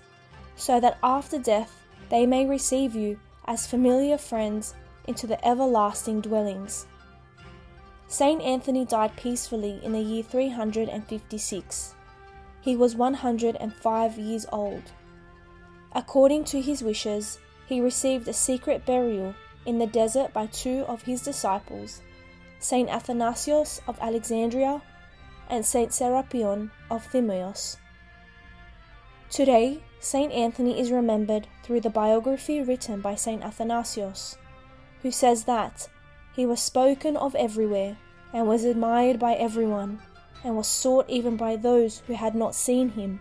so 0.56 0.80
that 0.80 0.98
after 1.04 1.38
death 1.38 1.84
they 2.10 2.26
may 2.26 2.46
receive 2.46 2.96
you 2.96 3.20
as 3.46 3.68
familiar 3.68 4.18
friends 4.18 4.74
into 5.08 5.28
the 5.28 5.48
everlasting 5.48 6.22
dwellings. 6.22 6.88
Saint 8.08 8.42
Anthony 8.42 8.86
died 8.86 9.16
peacefully 9.16 9.80
in 9.84 9.94
the 9.94 10.00
year 10.00 10.24
356. 10.24 11.96
He 12.62 12.76
was 12.76 12.96
105 12.96 14.18
years 14.18 14.46
old. 14.52 14.84
According 15.94 16.44
to 16.46 16.62
his 16.62 16.84
wishes, 16.84 17.40
he 17.68 17.82
received 17.82 18.28
a 18.28 18.34
secret 18.34 18.86
burial 18.86 19.34
in 19.66 19.80
the 19.80 19.88
desert 19.88 20.34
by 20.34 20.48
two 20.48 20.86
of 20.88 21.04
his 21.04 21.22
disciples, 21.22 22.02
Saint 22.60 22.90
Athanasius 22.90 23.82
of 23.88 24.00
Alexandria 24.00 24.82
and 25.50 25.66
Saint 25.66 25.92
Serapion 25.92 26.72
of 26.90 27.08
Thmuis. 27.12 27.78
Today, 29.30 29.84
Saint 30.06 30.32
Anthony 30.34 30.80
is 30.80 30.92
remembered 30.92 31.48
through 31.64 31.82
the 31.82 31.90
biography 31.90 32.62
written 32.62 33.02
by 33.02 33.16
Saint 33.16 33.44
Athanasius, 33.44 34.38
who 35.02 35.10
says 35.10 35.46
that 35.46 35.90
he 36.36 36.46
was 36.46 36.62
spoken 36.62 37.18
of 37.18 37.34
everywhere 37.34 37.98
and 38.32 38.48
was 38.48 38.66
admired 38.66 39.18
by 39.18 39.34
everyone 39.34 40.00
and 40.44 40.56
was 40.56 40.68
sought 40.68 41.10
even 41.10 41.36
by 41.36 41.56
those 41.56 42.04
who 42.06 42.14
had 42.14 42.36
not 42.36 42.54
seen 42.54 42.90
him, 42.90 43.20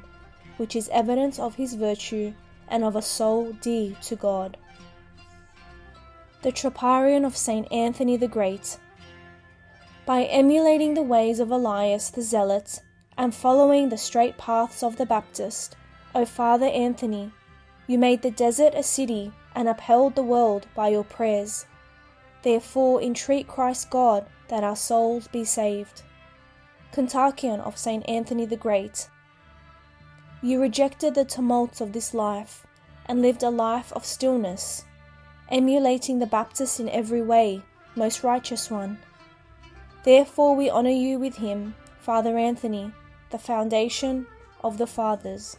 which 0.59 0.77
is 0.77 0.91
evidence 0.91 1.39
of 1.39 1.55
his 1.55 1.73
virtue 1.73 2.35
and 2.69 2.85
of 2.85 2.97
a 2.97 3.01
soul 3.01 3.55
dear 3.63 3.97
to 4.03 4.15
God. 4.15 4.59
The 6.43 6.53
Troparion 6.53 7.25
of 7.25 7.35
Saint 7.35 7.67
Anthony 7.73 8.19
the 8.19 8.29
Great. 8.29 8.79
By 10.05 10.25
emulating 10.25 10.93
the 10.93 11.03
ways 11.03 11.41
of 11.41 11.51
Elias 11.51 12.11
the 12.11 12.21
Zealot 12.21 12.83
and 13.17 13.35
following 13.35 13.89
the 13.89 13.97
straight 13.97 14.37
paths 14.37 14.83
of 14.83 14.99
the 14.99 15.07
Baptist, 15.07 15.77
O 16.17 16.25
Father 16.25 16.67
Anthony, 16.67 17.33
you 17.89 17.99
made 17.99 18.23
the 18.23 18.31
desert 18.31 18.73
a 18.77 18.85
city 18.85 19.33
and 19.53 19.69
upheld 19.69 20.15
the 20.15 20.23
world 20.23 20.65
by 20.73 20.87
your 20.87 21.03
prayers. 21.03 21.67
Therefore, 22.43 23.03
entreat 23.03 23.49
Christ 23.49 23.91
God 23.91 24.25
that 24.47 24.63
our 24.63 24.77
souls 24.77 25.27
be 25.27 25.45
saved. 25.45 26.03
Kontakion 26.93 27.59
of 27.59 27.77
St. 27.77 28.09
Anthony 28.09 28.47
the 28.47 28.57
Great. 28.57 29.09
You 30.41 30.61
rejected 30.61 31.17
the 31.17 31.25
tumults 31.25 31.81
of 31.81 31.93
this 31.93 32.15
life 32.15 32.65
and 33.07 33.21
lived 33.21 33.43
a 33.43 33.51
life 33.51 33.93
of 33.93 34.05
stillness, 34.05 34.85
emulating 35.49 36.21
the 36.21 36.27
Baptist 36.27 36.79
in 36.79 36.89
every 36.91 37.23
way, 37.23 37.61
most 37.97 38.23
righteous 38.23 38.71
one. 38.71 38.99
Therefore, 40.05 40.55
we 40.55 40.71
honour 40.71 40.91
you 40.91 41.19
with 41.19 41.39
him, 41.39 41.75
Father 41.99 42.39
Anthony, 42.39 42.93
the 43.31 43.39
foundation 43.39 44.29
of 44.63 44.79
the 44.79 44.87
Fathers. 44.87 45.57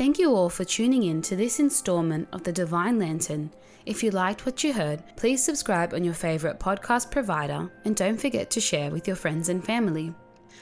Thank 0.00 0.18
you 0.18 0.34
all 0.34 0.48
for 0.48 0.64
tuning 0.64 1.02
in 1.02 1.20
to 1.20 1.36
this 1.36 1.60
installment 1.60 2.26
of 2.32 2.42
the 2.42 2.52
Divine 2.52 2.98
Lantern. 2.98 3.50
If 3.84 4.02
you 4.02 4.10
liked 4.10 4.46
what 4.46 4.64
you 4.64 4.72
heard, 4.72 5.02
please 5.14 5.44
subscribe 5.44 5.92
on 5.92 6.04
your 6.04 6.14
favourite 6.14 6.58
podcast 6.58 7.10
provider 7.10 7.70
and 7.84 7.94
don't 7.94 8.18
forget 8.18 8.50
to 8.52 8.62
share 8.62 8.90
with 8.90 9.06
your 9.06 9.14
friends 9.14 9.50
and 9.50 9.62
family. 9.62 10.14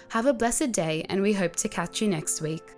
Have 0.08 0.26
a 0.26 0.32
blessed 0.32 0.72
day, 0.72 1.06
and 1.08 1.22
we 1.22 1.32
hope 1.32 1.54
to 1.54 1.68
catch 1.68 2.02
you 2.02 2.08
next 2.08 2.40
week. 2.40 2.74